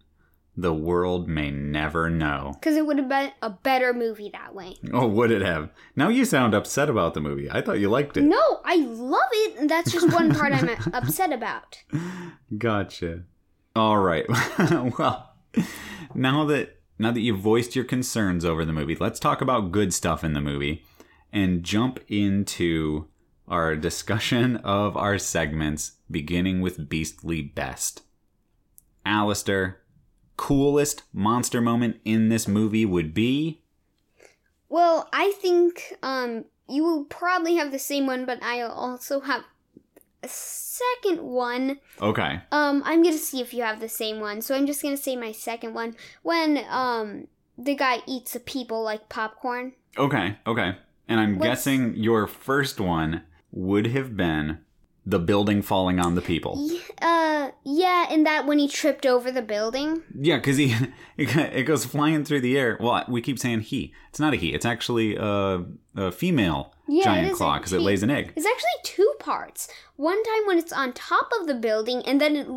the 0.56 0.74
world 0.74 1.28
may 1.28 1.50
never 1.50 2.10
know. 2.10 2.52
Because 2.60 2.76
it 2.76 2.86
would 2.86 2.98
have 2.98 3.10
been 3.10 3.32
a 3.42 3.50
better 3.50 3.94
movie 3.94 4.30
that 4.34 4.54
way. 4.54 4.76
Oh, 4.94 5.08
would 5.08 5.32
it 5.32 5.42
have? 5.42 5.70
Now 5.96 6.10
you 6.10 6.26
sound 6.26 6.54
upset 6.54 6.89
about 6.89 7.13
the 7.13 7.22
movie. 7.22 7.50
I 7.50 7.62
thought 7.62 7.80
you 7.80 7.89
liked 7.89 8.18
it. 8.18 8.24
No, 8.24 8.60
I 8.65 8.76
love 8.76 9.30
it. 9.32 9.58
and 9.60 9.70
That's 9.70 9.92
just 9.92 10.12
one 10.13 10.34
part 10.36 10.54
I'm 10.54 10.70
uh, 10.70 10.76
upset 10.94 11.32
about. 11.32 11.82
Gotcha. 12.58 13.24
All 13.76 13.98
right. 13.98 14.26
well, 15.00 15.34
now 16.13 16.46
that 16.46 16.78
now 17.00 17.12
that 17.12 17.22
you've 17.22 17.39
voiced 17.39 17.76
your 17.76 17.86
concerns 17.86 18.44
over 18.44 18.65
the 18.65 18.74
movie, 18.74 18.96
let's 18.96 19.20
talk 19.20 19.42
about 19.42 19.72
good 19.72 19.94
stuff 19.94 20.24
in 20.24 20.34
the 20.34 20.42
movie 20.42 20.84
and 21.32 21.63
jump 21.63 22.00
into 22.10 23.08
our 23.48 23.76
discussion 23.76 24.58
of 24.58 24.98
our 24.98 25.18
segments, 25.18 25.94
beginning 26.10 26.62
with 26.62 26.89
Beastly 26.89 27.41
Best. 27.41 28.02
Alistair, 29.06 29.82
coolest 30.38 31.04
monster 31.13 31.62
moment 31.62 31.98
in 32.06 32.30
this 32.30 32.48
movie 32.48 32.86
would 32.86 33.13
be 33.13 33.62
Well, 34.69 35.10
I 35.12 35.32
think 35.32 35.93
um 36.04 36.45
you 36.67 36.84
will 36.84 37.06
probably 37.06 37.56
have 37.56 37.72
the 37.72 37.80
same 37.80 38.06
one, 38.06 38.26
but 38.26 38.41
I 38.43 38.62
also 38.62 39.22
have 39.22 39.43
a 40.22 40.28
second 40.28 41.22
one. 41.24 41.80
okay. 42.02 42.41
Um, 42.52 42.84
I'm 42.86 43.02
gonna 43.04 43.17
see 43.17 43.41
if 43.41 43.54
you 43.54 43.63
have 43.63 43.80
the 43.80 43.89
same 43.89 44.19
one. 44.19 44.41
So 44.41 44.56
I'm 44.56 44.67
just 44.67 44.82
gonna 44.82 44.98
say 44.98 45.15
my 45.15 45.32
second 45.32 45.74
one 45.74 45.95
when 46.24 46.63
um 46.69 47.28
the 47.58 47.76
guy 47.76 48.00
eats 48.08 48.34
the 48.34 48.39
people 48.39 48.84
like 48.84 49.10
popcorn. 49.10 49.74
Okay, 49.98 50.38
okay. 50.45 50.78
And 51.08 51.19
I'm 51.19 51.38
What's- 51.39 51.50
guessing 51.50 51.95
your 51.95 52.28
first 52.28 52.80
one 52.80 53.24
would 53.52 53.88
have 53.88 54.15
been 54.15 54.60
the 55.10 55.19
building 55.19 55.62
falling 55.62 56.00
on 56.00 56.13
the 56.15 56.22
people. 56.22 56.69
Uh, 57.02 57.50
yeah, 57.63 58.06
and 58.10 58.26
that 58.26 58.45
when 58.45 58.60
he 58.60 58.67
tripped 58.67 59.06
over 59.06 59.32
the 59.32 59.41
building. 59.41 60.04
Yeah, 60.15 60.38
because 60.38 60.58
he 60.58 60.76
it 61.17 61.63
goes 61.63 61.86
flying 61.86 62.24
through 62.24 62.41
the 62.41 62.58
air. 62.58 62.78
Well, 62.80 63.04
we 63.08 63.22
keep 63.22 63.39
saying 63.39 63.62
he. 63.62 63.93
It's 64.10 64.19
not 64.19 64.34
a 64.34 64.38
he. 64.38 64.54
It's 64.54 64.65
actually 64.65 65.15
a, 65.15 65.65
a 65.95 66.12
female 66.12 66.74
Yeah, 66.88 67.06
giant 67.06 67.36
claw 67.38 67.58
because 67.58 67.74
it 67.74 67.82
lays 67.82 68.04
an 68.04 68.12
egg. 68.12 68.34
It's 68.36 68.45
actually 68.45 68.69
two 68.84 69.12
parts. 69.19 69.67
One 69.95 70.24
time 70.24 70.45
when 70.45 70.58
it's 70.60 70.72
on 70.72 70.93
top 70.93 71.30
of 71.39 71.48
the 71.48 71.56
building, 71.56 72.04
and 72.06 72.22
then 72.22 72.36
it, 72.36 72.48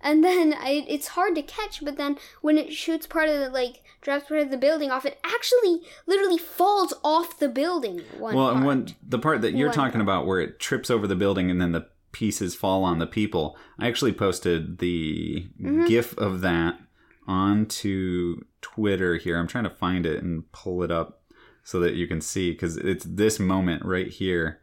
and 0.00 0.24
then 0.24 0.54
I, 0.58 0.84
it's 0.88 1.08
hard 1.08 1.36
to 1.36 1.42
catch. 1.42 1.84
But 1.84 1.96
then 1.96 2.18
when 2.40 2.58
it 2.58 2.72
shoots 2.72 3.06
part 3.06 3.28
of 3.28 3.38
the 3.38 3.50
like 3.50 3.82
drops 4.00 4.28
part 4.28 4.40
of 4.40 4.50
the 4.50 4.56
building 4.56 4.90
off, 4.90 5.06
it 5.06 5.20
actually 5.22 5.82
literally 6.06 6.38
falls 6.38 6.92
off 7.04 7.38
the 7.38 7.48
building. 7.48 8.00
One 8.18 8.34
Well, 8.34 8.50
and 8.50 8.64
when 8.64 8.88
the 9.06 9.18
part 9.18 9.42
that 9.42 9.54
you're 9.54 9.68
One 9.68 9.76
talking 9.76 10.00
about 10.00 10.26
where 10.26 10.40
it 10.40 10.58
trips 10.58 10.90
over 10.90 11.06
the 11.06 11.16
building 11.16 11.50
and 11.50 11.60
then 11.60 11.70
the 11.72 11.86
pieces 12.12 12.54
fall 12.54 12.84
on 12.84 12.98
the 12.98 13.06
people, 13.06 13.56
I 13.78 13.86
actually 13.88 14.12
posted 14.12 14.78
the 14.78 15.48
Mm-hmm. 15.60 15.86
gif 15.86 16.16
of 16.18 16.40
that 16.40 16.78
onto 17.26 18.40
Twitter 18.60 19.16
here. 19.16 19.38
I'm 19.38 19.46
trying 19.46 19.64
to 19.64 19.70
find 19.70 20.04
it 20.06 20.22
and 20.22 20.50
pull 20.52 20.82
it 20.82 20.90
up 20.90 21.22
so 21.62 21.78
that 21.80 21.94
you 21.94 22.06
can 22.06 22.20
see 22.20 22.50
because 22.52 22.76
it's 22.76 23.04
this 23.04 23.38
moment 23.38 23.84
right 23.84 24.08
here 24.08 24.60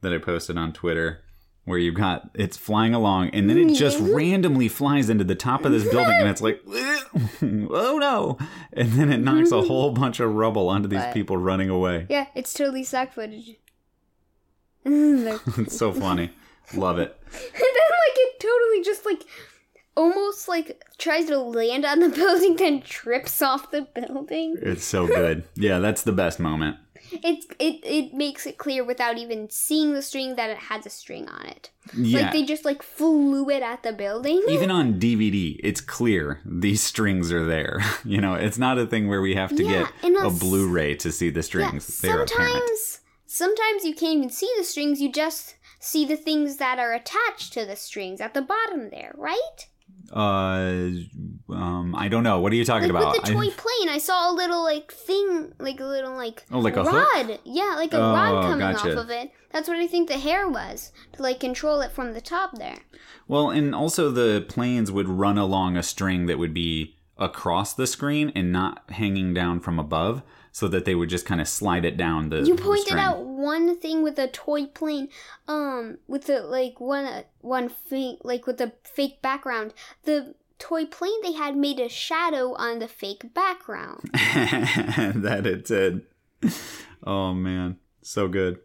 that 0.00 0.12
I 0.12 0.18
posted 0.18 0.56
on 0.58 0.72
Twitter 0.72 1.22
where 1.64 1.78
you've 1.78 1.94
got 1.94 2.30
it's 2.34 2.56
flying 2.56 2.94
along 2.94 3.28
and 3.30 3.48
then 3.50 3.58
it 3.58 3.74
just 3.74 3.98
randomly 4.00 4.68
flies 4.68 5.10
into 5.10 5.22
the 5.24 5.34
top 5.34 5.66
of 5.66 5.70
this 5.72 5.84
building 5.84 6.14
and 6.18 6.28
it's 6.28 6.40
like 6.40 6.62
oh 7.42 7.98
no 8.00 8.38
and 8.72 8.92
then 8.92 9.12
it 9.12 9.18
knocks 9.18 9.52
a 9.52 9.60
whole 9.60 9.90
bunch 10.02 10.18
of 10.18 10.32
rubble 10.34 10.70
onto 10.70 10.88
these 10.88 11.00
But- 11.00 11.12
people 11.12 11.36
running 11.36 11.68
away 11.68 12.06
yeah, 12.08 12.26
it's 12.34 12.54
totally 12.54 12.84
stock 12.84 13.12
footage. 13.12 13.56
it's 14.84 15.76
so 15.76 15.92
funny 15.92 16.30
love 16.74 16.98
it 16.98 17.16
Then 17.32 17.40
like 17.50 18.16
it 18.16 18.40
totally 18.40 18.82
just 18.84 19.04
like 19.06 19.22
almost 19.96 20.48
like 20.48 20.82
tries 20.98 21.26
to 21.26 21.38
land 21.38 21.84
on 21.84 22.00
the 22.00 22.08
building, 22.20 22.56
then 22.56 22.82
trips 22.82 23.42
off 23.42 23.70
the 23.70 23.82
building. 23.82 24.56
it's 24.62 24.84
so 24.84 25.06
good 25.06 25.44
yeah 25.56 25.78
that's 25.78 26.02
the 26.02 26.12
best 26.12 26.38
moment 26.38 26.76
It's 27.10 27.46
it 27.58 27.80
it 27.84 28.14
makes 28.14 28.46
it 28.46 28.58
clear 28.58 28.84
without 28.84 29.18
even 29.18 29.48
seeing 29.50 29.94
the 29.94 30.02
string 30.02 30.36
that 30.36 30.50
it 30.50 30.58
has 30.58 30.86
a 30.86 30.90
string 30.90 31.28
on 31.28 31.46
it. 31.46 31.70
yeah 31.94 32.20
Like 32.22 32.32
they 32.32 32.44
just 32.44 32.64
like 32.64 32.82
flew 32.82 33.48
it 33.50 33.62
at 33.62 33.82
the 33.82 33.92
building. 33.92 34.42
even 34.48 34.70
on 34.70 35.00
dvd 35.00 35.58
it's 35.64 35.80
clear 35.80 36.40
these 36.44 36.82
strings 36.82 37.32
are 37.32 37.44
there 37.44 37.80
you 38.04 38.20
know 38.20 38.34
it's 38.34 38.58
not 38.58 38.78
a 38.78 38.86
thing 38.86 39.08
where 39.08 39.20
we 39.22 39.34
have 39.34 39.54
to 39.56 39.64
Yeah, 39.64 39.84
get 39.84 39.92
and 40.02 40.16
a 40.16 40.30
blu-ray 40.30 40.94
to 40.96 41.10
see 41.10 41.30
the 41.30 41.40
Yeah, 41.40 41.42
strings 41.42 42.00
they're 42.00 42.22
apparent 42.22 42.68
sometimes 42.68 43.00
sometimes 43.26 43.84
you 43.84 43.94
can't 43.94 44.16
even 44.18 44.30
see 44.30 44.50
the 44.56 44.64
strings. 44.64 45.00
You 45.00 45.12
just 45.12 45.54
see 45.78 46.04
the 46.04 46.16
things 46.16 46.56
that 46.56 46.78
are 46.78 46.92
attached 46.92 47.52
to 47.54 47.64
the 47.64 47.76
strings 47.76 48.20
at 48.20 48.34
the 48.34 48.42
bottom 48.42 48.90
there, 48.90 49.14
right? 49.16 49.68
uh 50.10 50.88
um 51.50 51.94
i 51.96 52.08
don't 52.08 52.22
know 52.22 52.40
what 52.40 52.50
are 52.50 52.56
you 52.56 52.64
talking 52.64 52.90
Like 52.90 53.02
about 53.02 53.12
with 53.16 53.24
the 53.24 53.30
I- 53.30 53.34
toy 53.34 53.50
plane, 53.50 53.88
I 53.90 53.98
saw 53.98 54.30
a 54.30 54.34
little 54.34 54.62
like 54.62 54.90
thing, 54.92 55.52
like 55.58 55.80
a 55.80 55.84
little 55.84 56.14
like 56.16 56.44
Oh, 56.50 56.60
like 56.60 56.76
a 56.76 56.82
rod. 56.84 57.26
hook? 57.26 57.40
Yeah, 57.44 57.74
like 57.76 57.92
a 57.92 57.98
Oh, 57.98 58.12
rod 58.14 58.42
coming 58.44 58.58
gotcha. 58.60 58.92
off 58.92 58.98
of 59.04 59.10
it. 59.10 59.30
That's 59.52 59.68
what 59.68 59.76
I 59.78 59.86
think 59.86 60.08
the 60.08 60.18
hair 60.18 60.48
was 60.48 60.92
to 61.12 61.22
like 61.22 61.40
control 61.40 61.80
it 61.82 61.92
from 61.92 62.12
the 62.14 62.20
top 62.22 62.56
there. 62.58 62.78
Well, 63.26 63.50
and 63.50 63.74
also 63.74 64.10
the 64.10 64.44
planes 64.48 64.90
would 64.90 65.08
run 65.08 65.36
along 65.36 65.76
a 65.76 65.82
string 65.82 66.24
that 66.26 66.38
would 66.38 66.54
be 66.54 66.96
across 67.18 67.74
the 67.74 67.86
screen 67.86 68.30
and 68.34 68.52
not 68.52 68.88
hanging 68.90 69.34
down 69.34 69.60
from 69.60 69.78
above, 69.78 70.22
so 70.52 70.68
that 70.68 70.84
they 70.84 70.94
would 70.94 71.08
just 71.08 71.26
kind 71.26 71.40
of 71.40 71.48
slide 71.48 71.84
it 71.84 71.96
down 71.96 72.30
the. 72.30 72.42
You 72.42 72.54
pointed 72.54 72.86
string. 72.86 73.00
out 73.00 73.24
one 73.24 73.78
thing 73.78 74.02
with 74.02 74.18
a 74.18 74.28
toy 74.28 74.66
plane, 74.66 75.08
um, 75.46 75.98
with 76.06 76.26
the 76.26 76.40
like 76.42 76.80
one 76.80 77.24
one 77.40 77.68
fake 77.68 78.18
like 78.22 78.46
with 78.46 78.58
the 78.58 78.72
fake 78.84 79.20
background. 79.22 79.74
The 80.04 80.34
toy 80.58 80.86
plane 80.86 81.20
they 81.22 81.32
had 81.32 81.56
made 81.56 81.78
a 81.78 81.88
shadow 81.88 82.54
on 82.54 82.78
the 82.78 82.88
fake 82.88 83.32
background. 83.34 84.10
that 84.12 85.42
it 85.46 85.64
did. 85.64 86.02
Oh 87.04 87.32
man, 87.34 87.76
so 88.02 88.28
good. 88.28 88.60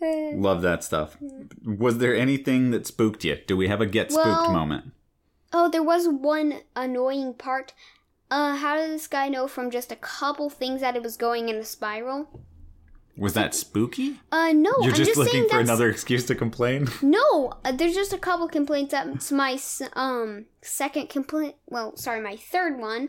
Love 0.00 0.62
that 0.62 0.84
stuff. 0.84 1.16
Was 1.64 1.98
there 1.98 2.14
anything 2.14 2.70
that 2.70 2.86
spooked 2.86 3.24
you? 3.24 3.38
Do 3.46 3.56
we 3.56 3.68
have 3.68 3.80
a 3.80 3.86
get 3.86 4.12
spooked 4.12 4.26
Well- 4.26 4.52
moment? 4.52 4.92
Oh, 5.52 5.68
there 5.68 5.82
was 5.82 6.06
one 6.08 6.60
annoying 6.76 7.34
part. 7.34 7.72
Uh, 8.30 8.56
how 8.56 8.76
did 8.76 8.90
this 8.90 9.06
guy 9.06 9.28
know 9.28 9.48
from 9.48 9.70
just 9.70 9.90
a 9.90 9.96
couple 9.96 10.50
things 10.50 10.80
that 10.82 10.96
it 10.96 11.02
was 11.02 11.16
going 11.16 11.48
in 11.48 11.56
a 11.56 11.64
spiral? 11.64 12.28
Was 13.16 13.32
that 13.34 13.52
spooky? 13.54 14.20
Uh, 14.30 14.52
no, 14.52 14.72
You're 14.80 14.92
just, 14.92 15.14
just 15.14 15.18
looking 15.18 15.48
for 15.48 15.58
another 15.58 15.88
excuse 15.90 16.24
to 16.26 16.34
complain. 16.36 16.86
No, 17.02 17.52
uh, 17.64 17.72
there's 17.72 17.94
just 17.94 18.12
a 18.12 18.18
couple 18.18 18.46
complaints. 18.48 18.92
That's 18.92 19.32
my 19.32 19.58
um 19.94 20.44
second 20.62 21.08
complaint. 21.08 21.56
Well, 21.66 21.96
sorry, 21.96 22.20
my 22.20 22.36
third 22.36 22.78
one. 22.78 23.08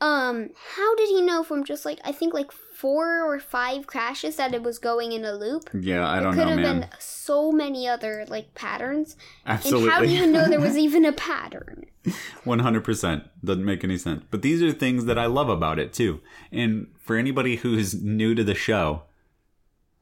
um 0.00 0.50
how 0.76 0.94
did 0.96 1.08
he 1.08 1.22
know 1.22 1.42
from 1.42 1.64
just 1.64 1.84
like 1.86 1.98
I 2.04 2.12
think 2.12 2.34
like 2.34 2.50
four 2.78 3.24
or 3.24 3.40
five 3.40 3.86
crashes 3.88 4.36
that 4.36 4.54
it 4.54 4.62
was 4.62 4.78
going 4.78 5.10
in 5.12 5.24
a 5.24 5.32
loop? 5.32 5.68
Yeah, 5.74 6.08
I 6.08 6.20
don't 6.20 6.36
know, 6.36 6.44
man. 6.44 6.56
Could 6.56 6.64
have 6.64 6.80
been 6.80 6.88
so 7.00 7.50
many 7.50 7.88
other 7.88 8.24
like 8.28 8.54
patterns. 8.54 9.16
Absolutely. 9.44 9.82
And 9.88 9.92
how 9.92 10.00
do 10.02 10.08
you 10.08 10.26
know 10.26 10.48
there 10.48 10.60
was 10.60 10.76
even 10.86 11.04
a 11.04 11.12
pattern? 11.12 11.86
100% 12.46 13.28
doesn't 13.44 13.64
make 13.64 13.84
any 13.84 13.98
sense 13.98 14.22
but 14.30 14.40
these 14.40 14.62
are 14.62 14.72
things 14.72 15.04
that 15.04 15.18
i 15.18 15.26
love 15.26 15.50
about 15.50 15.78
it 15.78 15.92
too 15.92 16.20
and 16.50 16.86
for 16.98 17.16
anybody 17.16 17.56
who's 17.56 18.00
new 18.02 18.34
to 18.34 18.42
the 18.42 18.54
show 18.54 19.02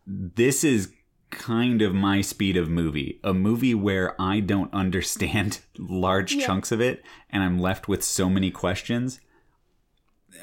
this 0.07 0.63
is 0.63 0.93
kind 1.31 1.83
of 1.83 1.93
my 1.95 2.21
speed 2.21 2.57
of 2.57 2.69
movie 2.69 3.19
a 3.25 3.35
movie 3.35 3.75
where 3.75 4.15
i 4.23 4.39
don't 4.39 4.73
understand 4.73 5.59
large 5.79 6.35
Yeah. 6.35 6.47
chunks 6.47 6.71
of 6.71 6.81
it 6.81 7.03
and 7.31 7.43
i'm 7.43 7.59
left 7.59 7.89
with 7.89 8.05
so 8.05 8.29
many 8.31 8.53
questions 8.53 9.19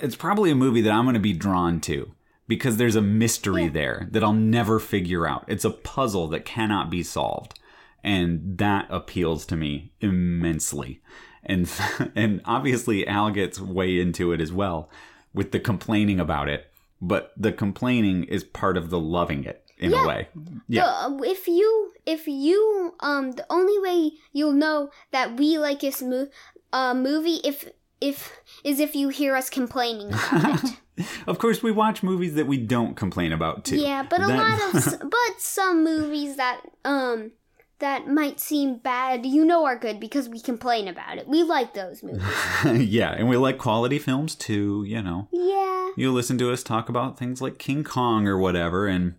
it's 0.02 0.16
probably 0.18 0.52
a 0.52 0.56
movie 0.56 0.82
that 0.82 0.92
i'm 0.92 1.06
going 1.06 1.14
to 1.14 1.20
be 1.20 1.34
drawn 1.34 1.80
to 1.82 2.12
because 2.48 2.78
there's 2.78 2.96
a 2.96 3.02
mystery 3.02 3.64
Yeah. 3.66 3.70
there 3.70 4.08
that 4.12 4.24
i'll 4.24 4.34
never 4.34 4.80
figure 4.80 5.26
out. 5.28 5.46
It's 5.48 5.66
a 5.66 5.70
puzzle 5.72 6.28
that 6.30 6.46
cannot 6.46 6.90
be 6.90 7.04
solved. 7.04 7.60
And 8.04 8.58
that 8.58 8.88
appeals 8.90 9.46
to 9.46 9.56
me 9.56 9.94
immensely. 10.02 11.02
And 11.46 11.70
and 12.16 12.42
obviously 12.46 13.08
al 13.08 13.30
gets 13.32 13.60
way 13.60 14.00
into 14.00 14.32
it 14.34 14.42
as 14.42 14.52
well 14.52 14.90
with 15.34 15.52
the 15.52 15.60
complaining 15.60 16.20
about 16.20 16.48
it 16.50 16.68
but 17.02 17.34
the 17.36 17.52
complaining 17.52 18.24
is 18.26 18.44
part 18.46 18.78
of 18.78 18.90
the 18.90 19.00
loving 19.00 19.44
it 19.44 19.62
in 19.78 19.92
Yeah. 19.92 20.04
a 20.04 20.08
way 20.08 20.28
yeah. 20.70 21.08
The- 21.10 21.24
if 21.30 21.48
you 21.48 21.92
if 22.06 22.28
you 22.28 22.94
um 23.02 23.32
the 23.34 23.46
only 23.50 23.78
way 23.80 24.12
you'll 24.32 24.54
know 24.66 24.90
that 25.12 25.36
we 25.38 25.58
like 25.58 25.80
this 25.82 26.02
mo- 26.02 26.28
uh, 26.72 26.94
movie 26.94 27.40
if 27.44 27.68
if 28.10 28.40
is 28.64 28.80
if 28.80 28.96
you 28.96 29.10
hear 29.10 29.36
us 29.36 29.50
complaining 29.50 30.08
about 30.10 30.64
it. 30.98 31.06
of 31.28 31.40
course 31.40 31.64
we 31.64 31.72
watch 31.72 32.04
movies 32.04 32.36
that 32.36 32.46
we 32.48 32.58
don't 32.58 32.96
complain 32.96 33.32
about 33.32 33.66
too 33.66 33.78
yeah, 33.78 34.04
but 34.10 34.20
a 34.22 34.28
That- 34.28 34.38
lot 34.74 34.76
of 34.76 35.00
but 35.18 35.34
some 35.40 35.84
movies 35.84 36.36
that 36.36 36.62
um 36.86 37.32
that 37.80 38.08
might 38.08 38.40
seem 38.40 38.78
bad, 38.78 39.26
you 39.26 39.44
know, 39.44 39.66
are 39.66 39.76
good 39.76 40.00
because 40.00 40.30
we 40.30 40.40
complain 40.40 40.88
about 40.88 41.18
it. 41.18 41.28
We 41.28 41.44
like 41.44 41.74
those 41.74 42.02
movies. 42.02 42.24
yeah 42.90 43.12
and 43.12 43.28
we 43.28 43.36
like 43.36 43.58
quality 43.58 44.00
films 44.00 44.36
too 44.36 44.86
you 44.88 45.02
know 45.02 45.28
yeah. 45.34 45.90
you 45.98 46.12
listen 46.14 46.38
to 46.38 46.52
us 46.54 46.64
talk 46.64 46.88
about 46.90 47.18
things 47.20 47.42
like 47.42 47.58
King 47.58 47.84
Kong 47.84 48.28
or 48.28 48.38
whatever, 48.38 48.88
and 48.88 49.16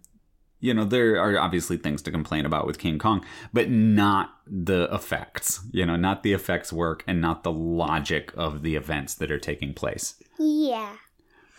you 0.65 0.73
know 0.73 0.87
there 0.87 1.21
are 1.21 1.39
obviously 1.39 1.77
things 1.77 2.01
to 2.03 2.11
complain 2.11 2.47
about 2.47 2.67
with 2.67 2.79
King 2.79 2.99
Kong, 2.99 3.23
but 3.53 3.69
not 3.69 4.39
the 4.47 4.89
effects. 4.91 5.61
You 5.73 5.85
know, 5.85 5.97
not 5.97 6.23
the 6.23 6.33
effects 6.33 6.73
work 6.73 7.05
and 7.07 7.21
not 7.21 7.43
the 7.43 7.53
logic 7.53 8.33
of 8.35 8.63
the 8.63 8.75
events 8.75 9.15
that 9.17 9.31
are 9.31 9.39
taking 9.39 9.75
place. 9.75 10.15
Yeah. 10.39 10.97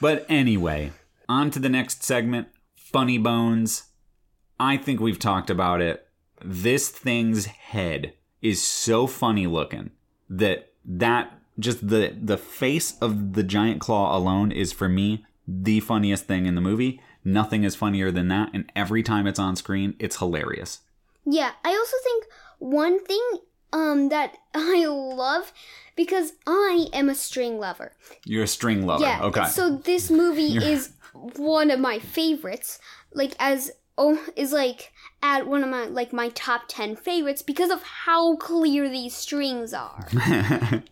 But 0.02 0.26
anyway, 0.28 0.92
on 1.30 1.52
to 1.52 1.60
the 1.60 1.70
next 1.70 2.04
segment, 2.04 2.48
Funny 2.76 3.20
Bones. 3.20 3.84
I 4.60 4.76
think 4.76 5.00
we've 5.00 5.20
talked 5.20 5.52
about 5.52 5.82
it. 5.82 6.08
This 6.44 6.90
thing's 6.90 7.46
head 7.46 8.14
is 8.42 8.66
so 8.66 9.06
funny 9.06 9.46
looking 9.46 9.92
that 10.28 10.74
that 10.84 11.32
just 11.60 11.88
the 11.88 12.18
the 12.20 12.38
face 12.38 12.98
of 13.02 13.34
the 13.34 13.44
giant 13.44 13.82
claw 13.82 14.18
alone 14.18 14.52
is 14.52 14.74
for 14.74 14.90
me 14.90 15.24
the 15.48 15.80
funniest 15.82 16.26
thing 16.26 16.48
in 16.48 16.56
the 16.56 16.62
movie. 16.62 17.00
Nothing 17.26 17.64
is 17.64 17.76
funnier 17.76 18.12
than 18.12 18.28
that, 18.30 18.52
and 18.54 18.72
every 18.76 19.02
time 19.02 19.26
it's 19.26 19.40
on 19.40 19.56
screen, 19.56 19.96
it's 20.00 20.18
hilarious. 20.18 20.82
Yeah, 21.26 21.52
I 21.64 21.70
also 21.72 21.98
think 22.04 22.26
one 22.60 23.04
thing 23.04 23.22
um 23.74 24.10
that 24.10 24.38
I 24.54 24.86
love 24.86 25.52
because 25.96 26.34
I 26.46 26.88
am 26.94 27.10
a 27.10 27.16
string 27.16 27.60
lover. 27.60 27.94
You're 28.26 28.44
a 28.44 28.48
string 28.48 28.86
lover, 28.86 29.04
Yeah. 29.04 29.24
okay? 29.24 29.46
So 29.46 29.78
this 29.78 30.12
movie 30.12 30.56
is 30.64 30.94
one 31.14 31.72
of 31.72 31.80
my 31.80 32.00
favorites. 32.00 32.80
Like 33.14 33.34
as 33.40 33.72
oh 33.98 34.24
is 34.36 34.52
like 34.52 34.92
at 35.22 35.48
one 35.48 35.64
of 35.64 35.70
my 35.70 35.86
like 35.86 36.14
my 36.14 36.30
top 36.30 36.64
10 36.68 36.96
favorites 36.96 37.42
because 37.42 37.70
of 37.70 37.82
how 37.84 38.36
clear 38.36 38.90
these 38.90 39.16
strings 39.16 39.74
are. 39.74 40.08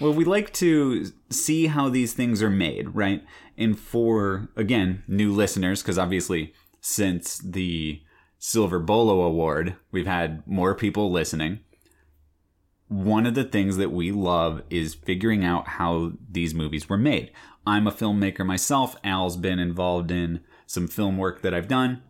well, 0.00 0.12
we 0.12 0.24
like 0.24 0.52
to 0.54 1.12
see 1.30 1.66
how 1.66 1.88
these 1.88 2.14
things 2.14 2.42
are 2.42 2.50
made, 2.50 2.94
right? 2.94 3.22
And 3.58 3.78
for, 3.78 4.48
again, 4.56 5.02
new 5.08 5.32
listeners, 5.32 5.82
because 5.82 5.98
obviously 5.98 6.52
since 6.80 7.38
the 7.38 8.00
Silver 8.38 8.78
Bolo 8.78 9.22
Award, 9.22 9.76
we've 9.90 10.06
had 10.06 10.46
more 10.46 10.74
people 10.74 11.10
listening. 11.10 11.60
One 12.88 13.26
of 13.26 13.34
the 13.34 13.42
things 13.44 13.76
that 13.78 13.90
we 13.90 14.12
love 14.12 14.62
is 14.70 14.94
figuring 14.94 15.44
out 15.44 15.66
how 15.66 16.12
these 16.30 16.54
movies 16.54 16.88
were 16.88 16.96
made. 16.96 17.32
I'm 17.66 17.88
a 17.88 17.92
filmmaker 17.92 18.46
myself. 18.46 18.94
Al's 19.02 19.36
been 19.36 19.58
involved 19.58 20.12
in 20.12 20.40
some 20.66 20.86
film 20.86 21.18
work 21.18 21.42
that 21.42 21.52
I've 21.52 21.66
done. 21.66 22.02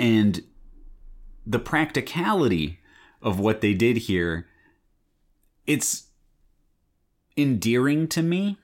And 0.00 0.42
the 1.46 1.58
practicality 1.58 2.80
of 3.20 3.38
what 3.38 3.60
they 3.60 3.74
did 3.74 3.98
here, 3.98 4.46
it's 5.66 6.06
endearing 7.36 8.08
to 8.08 8.22
me 8.22 8.56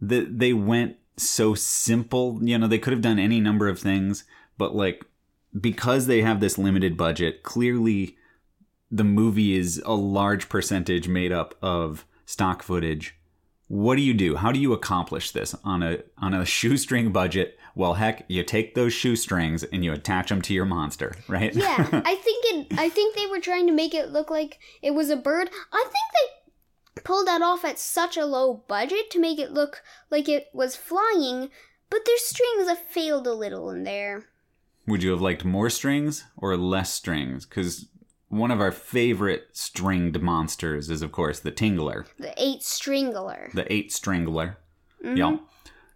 that 0.00 0.38
they 0.38 0.54
went 0.54 0.96
so 1.18 1.54
simple. 1.54 2.38
You 2.40 2.56
know, 2.56 2.66
they 2.66 2.78
could 2.78 2.94
have 2.94 3.02
done 3.02 3.18
any 3.18 3.38
number 3.38 3.68
of 3.68 3.78
things, 3.78 4.24
but 4.56 4.74
like 4.74 5.04
because 5.60 6.06
they 6.06 6.22
have 6.22 6.40
this 6.40 6.56
limited 6.56 6.96
budget, 6.96 7.42
clearly 7.42 8.16
the 8.90 9.04
movie 9.04 9.58
is 9.58 9.82
a 9.84 9.92
large 9.92 10.48
percentage 10.48 11.06
made 11.06 11.32
up 11.32 11.54
of 11.60 12.06
stock 12.24 12.62
footage. 12.62 13.14
What 13.66 13.96
do 13.96 14.00
you 14.00 14.14
do? 14.14 14.36
How 14.36 14.52
do 14.52 14.58
you 14.58 14.72
accomplish 14.72 15.32
this 15.32 15.54
on 15.64 15.82
a 15.82 15.98
on 16.16 16.32
a 16.32 16.46
shoestring 16.56 17.12
budget? 17.12 17.58
Well, 17.78 17.94
heck, 17.94 18.24
you 18.26 18.42
take 18.42 18.74
those 18.74 18.92
shoestrings 18.92 19.62
and 19.62 19.84
you 19.84 19.92
attach 19.92 20.30
them 20.30 20.42
to 20.42 20.52
your 20.52 20.64
monster, 20.64 21.14
right? 21.28 21.54
Yeah, 21.54 21.76
I 22.04 22.16
think 22.16 22.44
it 22.72 22.76
I 22.76 22.88
think 22.88 23.14
they 23.14 23.26
were 23.26 23.38
trying 23.38 23.68
to 23.68 23.72
make 23.72 23.94
it 23.94 24.10
look 24.10 24.30
like 24.32 24.58
it 24.82 24.90
was 24.94 25.10
a 25.10 25.16
bird. 25.16 25.48
I 25.72 25.84
think 25.84 25.94
they 26.96 27.02
pulled 27.02 27.28
that 27.28 27.40
off 27.40 27.64
at 27.64 27.78
such 27.78 28.16
a 28.16 28.26
low 28.26 28.64
budget 28.66 29.12
to 29.12 29.20
make 29.20 29.38
it 29.38 29.52
look 29.52 29.80
like 30.10 30.28
it 30.28 30.48
was 30.52 30.74
flying, 30.74 31.50
but 31.88 32.00
their 32.04 32.18
strings 32.18 32.68
have 32.68 32.80
failed 32.80 33.28
a 33.28 33.32
little 33.32 33.70
in 33.70 33.84
there. 33.84 34.24
Would 34.88 35.04
you 35.04 35.12
have 35.12 35.20
liked 35.20 35.44
more 35.44 35.70
strings 35.70 36.24
or 36.36 36.56
less 36.56 36.92
strings? 36.92 37.46
Because 37.46 37.86
one 38.28 38.50
of 38.50 38.60
our 38.60 38.72
favorite 38.72 39.50
stringed 39.52 40.20
monsters 40.20 40.90
is, 40.90 41.00
of 41.00 41.12
course, 41.12 41.38
the 41.38 41.52
Tingler, 41.52 42.06
The 42.18 42.34
eight 42.36 42.62
stringler. 42.62 43.52
the 43.52 43.72
eight 43.72 43.90
stringler. 43.90 44.56
Mm-hmm. 45.04 45.16
Yeah. 45.16 45.36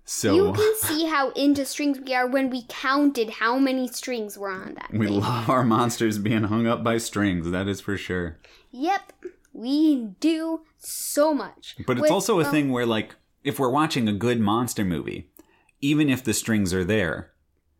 So 0.04 0.34
You 0.34 0.52
can 0.52 0.74
see 0.76 1.06
how 1.06 1.30
into 1.30 1.64
strings 1.64 1.98
we 2.00 2.14
are 2.14 2.26
when 2.26 2.50
we 2.50 2.64
counted 2.68 3.30
how 3.30 3.58
many 3.58 3.86
strings 3.88 4.36
were 4.36 4.50
on 4.50 4.74
that. 4.74 4.90
we 4.92 5.06
thing. 5.06 5.20
love 5.20 5.48
our 5.48 5.62
monsters 5.64 6.18
being 6.18 6.44
hung 6.44 6.66
up 6.66 6.82
by 6.82 6.98
strings. 6.98 7.50
That 7.50 7.68
is 7.68 7.80
for 7.80 7.96
sure. 7.96 8.38
Yep, 8.72 9.12
we 9.52 10.06
do 10.20 10.62
so 10.78 11.32
much. 11.32 11.76
But 11.86 11.92
it's 11.98 12.02
With- 12.02 12.10
also 12.10 12.40
a 12.40 12.44
um, 12.44 12.50
thing 12.50 12.70
where, 12.72 12.86
like, 12.86 13.14
if 13.44 13.58
we're 13.58 13.70
watching 13.70 14.08
a 14.08 14.12
good 14.12 14.40
monster 14.40 14.84
movie, 14.84 15.30
even 15.80 16.08
if 16.08 16.22
the 16.24 16.34
strings 16.34 16.72
are 16.74 16.84
there, 16.84 17.30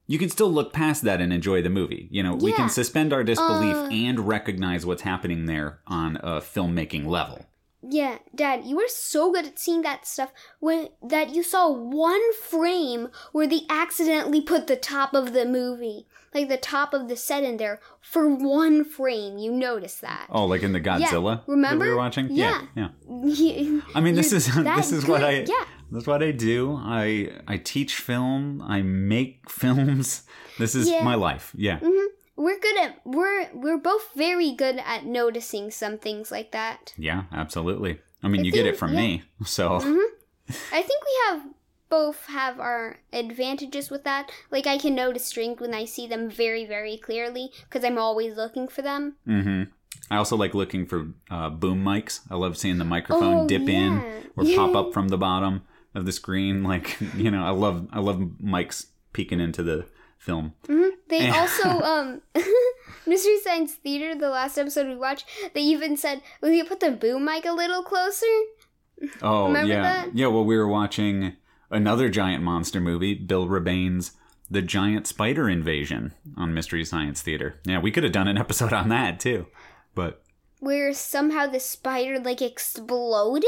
you 0.07 0.19
can 0.19 0.29
still 0.29 0.53
look 0.53 0.73
past 0.73 1.03
that 1.05 1.21
and 1.21 1.33
enjoy 1.33 1.63
the 1.63 1.71
movie. 1.71 2.09
You 2.11 2.23
know, 2.23 2.35
we 2.35 2.53
can 2.53 2.69
suspend 2.69 3.13
our 3.13 3.25
disbelief 3.25 3.77
Uh, 3.77 3.89
and 3.91 4.19
recognize 4.29 4.85
what's 4.85 5.03
happening 5.03 5.47
there 5.47 5.81
on 5.87 6.17
a 6.17 6.41
filmmaking 6.41 7.07
level. 7.07 7.47
Yeah, 7.85 8.19
Dad, 8.35 8.65
you 8.65 8.77
were 8.77 8.89
so 8.89 9.33
good 9.33 9.45
at 9.47 9.59
seeing 9.59 9.83
that 9.83 10.07
stuff 10.07 10.33
when 10.61 10.89
that 11.03 11.31
you 11.35 11.43
saw 11.43 11.69
one 11.71 12.33
frame 12.35 13.09
where 13.33 13.47
they 13.47 13.63
accidentally 13.69 14.41
put 14.41 14.69
the 14.69 14.77
top 14.77 15.15
of 15.15 15.33
the 15.33 15.45
movie, 15.45 16.07
like 16.33 16.49
the 16.49 16.57
top 16.57 16.95
of 16.95 17.09
the 17.09 17.17
set 17.17 17.43
in 17.43 17.57
there 17.57 17.81
for 18.01 18.29
one 18.33 18.85
frame. 18.85 19.37
You 19.39 19.51
noticed 19.51 20.01
that. 20.01 20.27
Oh, 20.31 20.45
like 20.45 20.63
in 20.63 20.73
the 20.73 20.81
Godzilla 20.81 21.45
that 21.45 21.51
remember? 21.51 21.87
we 21.87 21.91
were 21.91 21.97
watching? 21.97 22.29
Yeah. 22.31 22.63
yeah. 22.77 22.91
You- 23.09 23.83
I 23.97 24.01
mean, 24.01 24.15
this 24.15 24.33
is 24.33 24.47
this 24.65 24.93
is 24.93 25.07
what 25.07 25.25
I 25.25 25.41
good. 25.41 25.49
Yeah. 25.49 25.65
that's 25.91 26.07
what 26.07 26.23
I 26.23 26.31
do. 26.31 26.77
I 26.81 27.33
I 27.49 27.57
teach 27.57 27.97
film. 27.97 28.63
I 28.63 28.83
make 28.83 29.51
films. 29.51 30.23
This 30.59 30.75
is 30.77 30.89
Yeah. 30.89 31.03
my 31.03 31.17
life. 31.17 31.53
Yeah. 31.57 31.81
Mm-hmm. 31.81 32.07
We're 32.43 32.59
good 32.59 32.77
at 32.77 33.01
we're 33.05 33.51
we're 33.55 33.79
both 33.79 34.09
very 34.17 34.51
good 34.51 34.83
at 34.85 35.07
noticing 35.07 35.71
some 35.71 35.97
things 35.97 36.33
like 36.33 36.51
that. 36.51 36.93
Yeah, 36.99 37.25
absolutely. 37.33 38.01
I 38.21 38.27
mean, 38.27 38.45
you 38.45 38.51
get 38.51 38.67
it 38.67 38.77
from 38.77 38.95
yeah. 38.95 39.01
me. 39.01 39.23
So 39.47 39.77
I 39.77 40.83
think 40.83 41.05
we 41.05 41.17
have 41.29 41.43
both 41.89 42.27
have 42.27 42.59
our 42.59 42.99
advantages 43.13 43.91
with 43.91 44.03
that. 44.03 44.33
Like 44.51 44.67
I 44.67 44.77
can 44.77 44.93
notice 44.97 45.25
strings 45.27 45.61
when 45.61 45.73
I 45.73 45.85
see 45.85 46.09
them 46.09 46.29
very 46.29 46.67
very 46.67 46.97
clearly 46.97 47.53
because 47.63 47.85
I'm 47.85 47.97
always 47.97 48.37
looking 48.37 48.67
for 48.67 48.83
them. 48.83 49.15
Mm-hmm. 49.29 49.63
I 50.11 50.17
also 50.17 50.37
like 50.37 50.53
looking 50.53 50.85
for 50.85 51.13
uh, 51.31 51.49
boom 51.49 51.85
mics. 51.85 52.23
I 52.29 52.35
love 52.35 52.59
seeing 52.59 52.79
the 52.79 52.85
microphone 52.85 53.45
Oh, 53.45 53.47
dip 53.47 53.69
yeah. 53.69 53.87
in 53.87 53.93
or 54.37 54.45
pop 54.57 54.75
up 54.75 54.93
from 54.97 55.11
the 55.11 55.19
bottom 55.19 55.63
of 55.95 56.07
the 56.07 56.13
screen. 56.13 56.65
Like 56.65 56.99
you 57.17 57.31
know, 57.31 57.45
I 57.45 57.51
love 57.51 57.87
I 57.93 58.01
love 58.01 58.19
mics 58.43 58.87
peeking 59.13 59.39
into 59.39 59.63
the 59.63 59.87
film. 60.23 60.55
They 61.09 61.29
also, 61.29 61.69
um, 61.83 62.23
Mystery 63.07 63.39
Science 63.41 63.75
Theater, 63.75 64.15
the 64.19 64.31
last 64.31 64.57
episode 64.57 64.87
we 64.87 64.97
watched, 64.97 65.27
they 65.55 65.61
even 65.61 65.97
said, 65.97 66.23
"Will 66.41 66.53
you 66.53 66.65
put 66.65 66.81
the 66.81 66.91
boom 66.93 67.25
mic 67.25 67.45
a 67.45 67.53
little 67.53 67.83
closer?" 67.83 68.27
Oh 69.21 69.47
Remember 69.47 69.73
yeah, 69.75 69.83
that? 69.83 70.17
yeah. 70.17 70.29
Well, 70.29 70.45
we 70.45 70.57
were 70.57 70.69
watching 70.69 71.33
another 71.71 72.09
giant 72.09 72.45
monster 72.45 72.81
movie, 72.81 73.15
Bill 73.15 73.49
Rebane's 73.49 74.13
The 74.49 74.63
Giant 74.63 75.09
Spider 75.09 75.49
Invasion 75.49 76.13
on 76.37 76.55
Mystery 76.55 76.85
Science 76.85 77.21
Theater. 77.21 77.59
Yeah, 77.65 77.81
we 77.81 77.91
could 77.91 78.05
have 78.05 78.13
done 78.13 78.29
an 78.29 78.39
episode 78.39 78.73
on 78.73 78.91
that 78.91 79.19
too, 79.19 79.47
but 79.97 80.23
Where 80.61 80.95
somehow 80.95 81.49
the 81.49 81.59
spider 81.59 82.21
like 82.21 82.41
exploded? 82.41 83.45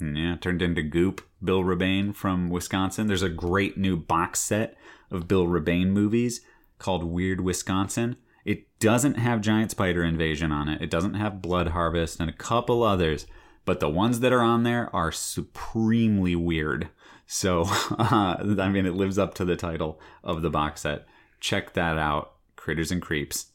yeah, 0.00 0.36
turned 0.36 0.60
into 0.60 0.82
goop. 0.82 1.22
Bill 1.42 1.62
Rebane 1.62 2.14
from 2.14 2.50
Wisconsin. 2.50 3.06
There's 3.06 3.22
a 3.22 3.28
great 3.30 3.78
new 3.78 3.96
box 3.96 4.40
set 4.40 4.76
of 5.10 5.28
Bill 5.28 5.46
Rebane 5.46 5.88
movies 5.88 6.40
called 6.78 7.04
Weird 7.04 7.40
Wisconsin. 7.40 8.16
It 8.44 8.78
doesn't 8.78 9.14
have 9.14 9.40
Giant 9.40 9.70
Spider 9.70 10.04
Invasion 10.04 10.52
on 10.52 10.68
it. 10.68 10.82
It 10.82 10.90
doesn't 10.90 11.14
have 11.14 11.42
Blood 11.42 11.68
Harvest 11.68 12.20
and 12.20 12.28
a 12.28 12.34
couple 12.34 12.82
others, 12.82 13.26
but 13.64 13.80
the 13.80 13.88
ones 13.88 14.20
that 14.20 14.32
are 14.32 14.42
on 14.42 14.62
there 14.62 14.94
are 14.94 15.10
supremely 15.10 16.36
weird. 16.36 16.90
So, 17.26 17.62
uh, 17.98 18.36
I 18.58 18.68
mean, 18.68 18.86
it 18.86 18.94
lives 18.94 19.18
up 19.18 19.34
to 19.34 19.44
the 19.44 19.56
title 19.56 20.00
of 20.22 20.42
the 20.42 20.50
box 20.50 20.82
set. 20.82 21.06
Check 21.40 21.72
that 21.72 21.98
out, 21.98 22.34
Critters 22.56 22.90
and 22.90 23.00
Creeps. 23.00 23.46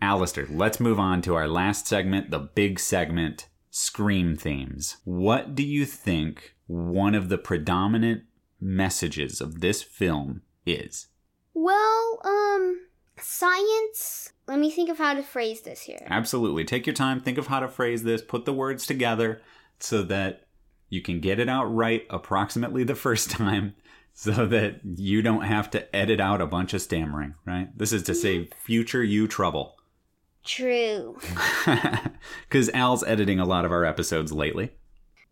Alistair, 0.00 0.46
let's 0.50 0.80
move 0.80 0.98
on 0.98 1.22
to 1.22 1.34
our 1.34 1.48
last 1.48 1.86
segment, 1.86 2.30
the 2.30 2.38
big 2.38 2.78
segment, 2.78 3.48
Scream 3.76 4.36
themes. 4.36 4.98
What 5.02 5.56
do 5.56 5.64
you 5.64 5.84
think 5.84 6.54
one 6.68 7.16
of 7.16 7.28
the 7.28 7.38
predominant 7.38 8.22
messages 8.60 9.40
of 9.40 9.60
this 9.60 9.82
film 9.82 10.42
is? 10.66 11.08
Well, 11.52 12.20
um, 12.24 12.80
science. 13.18 14.32
Let 14.46 14.58
me 14.58 14.70
think 14.70 14.90
of 14.90 14.98
how 14.98 15.14
to 15.14 15.22
phrase 15.22 15.62
this 15.62 15.82
here. 15.82 16.06
Absolutely. 16.08 16.64
Take 16.64 16.86
your 16.86 16.94
time, 16.94 17.20
think 17.20 17.38
of 17.38 17.46
how 17.46 17.60
to 17.60 17.68
phrase 17.68 18.02
this, 18.02 18.22
put 18.22 18.44
the 18.44 18.52
words 18.52 18.86
together 18.86 19.40
so 19.78 20.02
that 20.02 20.46
you 20.90 21.00
can 21.00 21.20
get 21.20 21.38
it 21.38 21.48
out 21.48 21.64
right 21.64 22.06
approximately 22.10 22.84
the 22.84 22.94
first 22.94 23.30
time 23.32 23.74
so 24.12 24.46
that 24.46 24.80
you 24.84 25.22
don't 25.22 25.42
have 25.42 25.70
to 25.72 25.96
edit 25.96 26.20
out 26.20 26.40
a 26.40 26.46
bunch 26.46 26.72
of 26.72 26.80
stammering, 26.80 27.34
right? 27.44 27.76
This 27.76 27.92
is 27.92 28.04
to 28.04 28.14
save 28.14 28.52
future 28.54 29.02
you 29.02 29.26
trouble. 29.26 29.76
True. 30.44 31.18
Because 32.48 32.68
Al's 32.70 33.02
editing 33.04 33.40
a 33.40 33.44
lot 33.44 33.64
of 33.64 33.72
our 33.72 33.84
episodes 33.84 34.32
lately. 34.32 34.70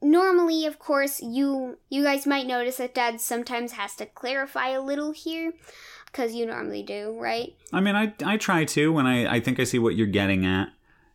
Normally, 0.02 0.66
of 0.66 0.78
course, 0.78 1.22
you 1.22 1.78
you 1.88 2.02
guys 2.02 2.26
might 2.26 2.46
notice 2.46 2.76
that 2.76 2.94
Dad 2.94 3.20
sometimes 3.20 3.72
has 3.72 3.94
to 3.96 4.06
clarify 4.06 4.70
a 4.70 4.82
little 4.82 5.12
here, 5.12 5.52
because 6.06 6.34
you 6.34 6.44
normally 6.44 6.82
do, 6.82 7.16
right? 7.18 7.54
I 7.72 7.80
mean, 7.80 7.96
I, 7.96 8.12
I 8.24 8.36
try 8.36 8.64
to 8.64 8.92
when 8.92 9.06
I, 9.06 9.36
I 9.36 9.40
think 9.40 9.58
I 9.58 9.64
see 9.64 9.78
what 9.78 9.94
you're 9.94 10.06
getting 10.06 10.44
at. 10.44 10.68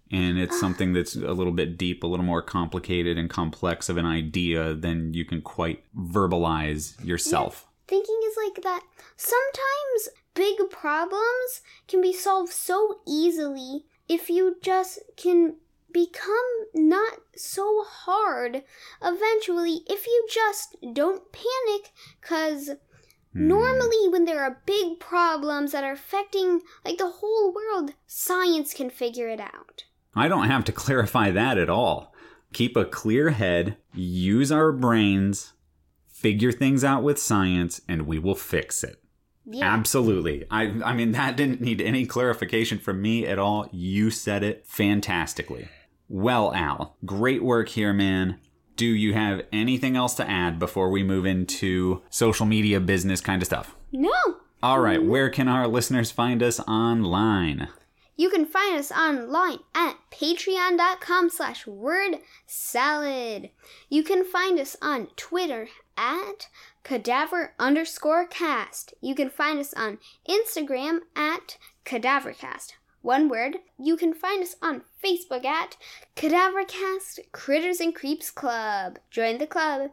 And 0.09 0.39
it's 0.39 0.55
ah. 0.55 0.59
something 0.59 0.93
that's 0.93 1.17
a 1.17 1.33
little 1.33 1.51
bit 1.51 1.77
deep, 1.77 2.01
a 2.01 2.07
little 2.07 2.25
more 2.25 2.41
complicated 2.41 3.17
and 3.17 3.29
complex 3.29 3.89
of 3.89 3.97
an 3.97 4.05
idea 4.05 4.73
than 4.73 5.13
you 5.13 5.25
can 5.25 5.41
quite 5.41 5.83
verbalize 5.93 7.03
yourself. 7.05 7.67
Thinking 7.89 8.17
is 8.25 8.37
like 8.37 8.63
that. 8.63 8.83
Sometimes 9.17 10.09
big 10.33 10.69
problems 10.69 11.61
can 11.89 12.01
be 12.01 12.13
solved 12.13 12.53
so 12.53 12.99
easily 13.05 13.83
if 14.07 14.29
you 14.29 14.55
just 14.61 14.99
can 15.17 15.55
become 15.93 16.65
not 16.73 17.19
so 17.35 17.83
hard 17.87 18.63
eventually 19.01 19.81
if 19.87 20.05
you 20.05 20.27
just 20.29 20.75
don't 20.93 21.23
panic 21.31 21.91
cuz 22.21 22.69
hmm. 23.33 23.47
normally 23.47 24.09
when 24.09 24.25
there 24.25 24.43
are 24.43 24.61
big 24.65 24.99
problems 24.99 25.71
that 25.71 25.83
are 25.83 25.93
affecting 25.93 26.61
like 26.83 26.97
the 26.97 27.09
whole 27.19 27.53
world 27.53 27.93
science 28.05 28.73
can 28.73 28.89
figure 28.89 29.29
it 29.29 29.39
out 29.39 29.85
I 30.17 30.27
don't 30.27 30.47
have 30.47 30.65
to 30.65 30.71
clarify 30.83 31.31
that 31.31 31.57
at 31.57 31.69
all. 31.69 32.13
Keep 32.53 32.75
a 32.75 32.85
clear 32.85 33.29
head, 33.29 33.77
use 33.93 34.51
our 34.51 34.71
brains, 34.71 35.53
figure 36.07 36.51
things 36.51 36.83
out 36.83 37.03
with 37.03 37.19
science, 37.19 37.81
and 37.87 38.07
we 38.07 38.17
will 38.17 38.35
fix 38.35 38.83
it. 38.83 39.01
Yeah 39.49 39.73
Absolutely. 39.73 40.45
I 40.51 40.73
I 40.83 40.93
mean 40.93 41.11
that 41.13 41.37
didn't 41.37 41.61
need 41.61 41.81
any 41.81 42.05
clarification 42.05 42.79
from 42.79 43.01
me 43.01 43.25
at 43.25 43.39
all. 43.39 43.69
You 43.71 44.09
said 44.09 44.43
it 44.43 44.65
fantastically. 44.67 45.69
Well, 46.09 46.53
Al, 46.53 46.95
great 47.05 47.43
work 47.43 47.69
here, 47.69 47.93
man. 47.93 48.39
Do 48.75 48.85
you 48.85 49.13
have 49.13 49.41
anything 49.51 49.95
else 49.95 50.13
to 50.15 50.29
add 50.29 50.59
before 50.59 50.89
we 50.89 51.03
move 51.03 51.25
into 51.25 52.03
social 52.09 52.45
media 52.45 52.79
business 52.79 53.21
kind 53.21 53.41
of 53.41 53.47
stuff? 53.47 53.75
no 53.91 54.13
All 54.61 54.79
right, 54.79 55.03
where 55.03 55.29
can 55.29 55.47
our 55.47 55.67
listeners 55.67 56.11
find 56.11 56.43
us 56.43 56.59
online? 56.61 57.69
You 58.19 58.31
can 58.31 58.45
find 58.47 58.77
us 58.77 58.91
online 58.91 59.59
at 59.75 59.97
patreon.com 60.11 61.29
slash 61.29 61.67
word 61.67 62.17
salad. 62.47 63.51
You 63.89 64.03
can 64.03 64.25
find 64.25 64.59
us 64.59 64.75
on 64.81 65.09
Twitter 65.15 65.67
at 65.95 66.47
cadaver 66.87 67.53
underscore 67.59 68.25
cast. 68.25 68.93
You 69.01 69.13
can 69.13 69.29
find 69.29 69.59
us 69.59 69.73
on 69.73 69.97
Instagram 70.27 70.99
at 71.17 71.57
cadavercast. 71.85 72.73
One 73.01 73.27
word. 73.27 73.57
You 73.77 73.97
can 73.97 74.13
find 74.13 74.41
us 74.41 74.55
on 74.61 74.83
Facebook 75.03 75.43
at 75.43 75.75
Cadavercast 76.15 77.19
Critters 77.31 77.81
and 77.81 77.93
Creeps 77.93 78.31
Club. 78.31 78.99
Join 79.11 79.37
the 79.37 79.47
club. 79.47 79.91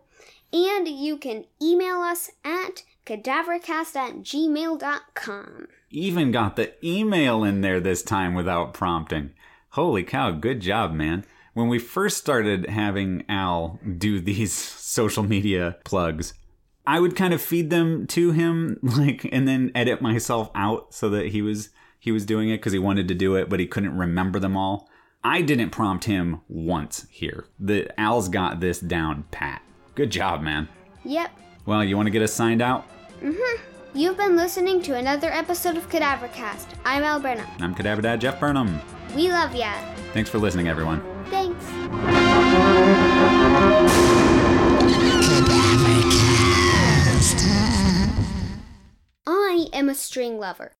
And 0.52 0.86
you 0.86 1.16
can 1.16 1.46
email 1.60 1.96
us 1.96 2.30
at 2.44 2.84
cadavercast 3.04 3.96
at 3.96 4.14
gmail.com. 4.22 5.68
Even 5.90 6.30
got 6.30 6.54
the 6.54 6.86
email 6.86 7.42
in 7.42 7.60
there 7.60 7.80
this 7.80 8.02
time 8.04 8.34
without 8.34 8.72
prompting. 8.72 9.30
Holy 9.70 10.04
cow, 10.04 10.30
good 10.30 10.60
job, 10.60 10.92
man. 10.92 11.24
When 11.54 11.68
we 11.68 11.78
first 11.80 12.18
started 12.18 12.68
having 12.68 13.24
Al 13.28 13.80
do 13.98 14.20
these 14.20 14.52
social 14.52 15.24
media 15.24 15.76
plugs, 15.84 16.34
I 16.86 17.00
would 17.00 17.16
kind 17.16 17.32
of 17.32 17.40
feed 17.40 17.70
them 17.70 18.06
to 18.08 18.32
him 18.32 18.78
like 18.82 19.26
and 19.32 19.48
then 19.48 19.70
edit 19.74 20.02
myself 20.02 20.50
out 20.54 20.92
so 20.94 21.08
that 21.10 21.28
he 21.28 21.40
was 21.42 21.70
he 21.98 22.12
was 22.12 22.26
doing 22.26 22.50
it 22.50 22.58
cuz 22.62 22.72
he 22.72 22.78
wanted 22.78 23.08
to 23.08 23.14
do 23.14 23.34
it 23.36 23.48
but 23.48 23.60
he 23.60 23.66
couldn't 23.66 23.96
remember 23.96 24.38
them 24.38 24.56
all. 24.56 24.88
I 25.22 25.40
didn't 25.40 25.70
prompt 25.70 26.04
him 26.04 26.40
once 26.48 27.06
here. 27.10 27.46
The 27.58 27.88
Al's 27.98 28.28
got 28.28 28.60
this 28.60 28.78
down 28.78 29.24
pat. 29.30 29.62
Good 29.94 30.10
job, 30.10 30.42
man. 30.42 30.68
Yep. 31.04 31.30
Well, 31.64 31.82
you 31.82 31.96
want 31.96 32.06
to 32.08 32.10
get 32.10 32.20
us 32.20 32.32
signed 32.34 32.60
out? 32.60 32.86
Mhm. 33.22 33.38
You've 33.94 34.18
been 34.18 34.36
listening 34.36 34.82
to 34.82 34.94
another 34.96 35.32
episode 35.32 35.76
of 35.78 35.88
Cadavercast. 35.88 36.66
I'm 36.84 37.04
Al 37.04 37.20
Burnham. 37.20 37.46
I'm 37.60 37.74
Cadaver 37.74 38.02
Dad 38.02 38.20
Jeff 38.20 38.38
Burnham. 38.40 38.80
We 39.16 39.30
love 39.30 39.54
ya. 39.54 39.72
Thanks 40.12 40.28
for 40.28 40.38
listening, 40.38 40.68
everyone. 40.68 41.00
Thanks. 41.30 41.64
I 49.64 49.68
am 49.78 49.88
a 49.88 49.94
string 49.94 50.38
lover. 50.38 50.72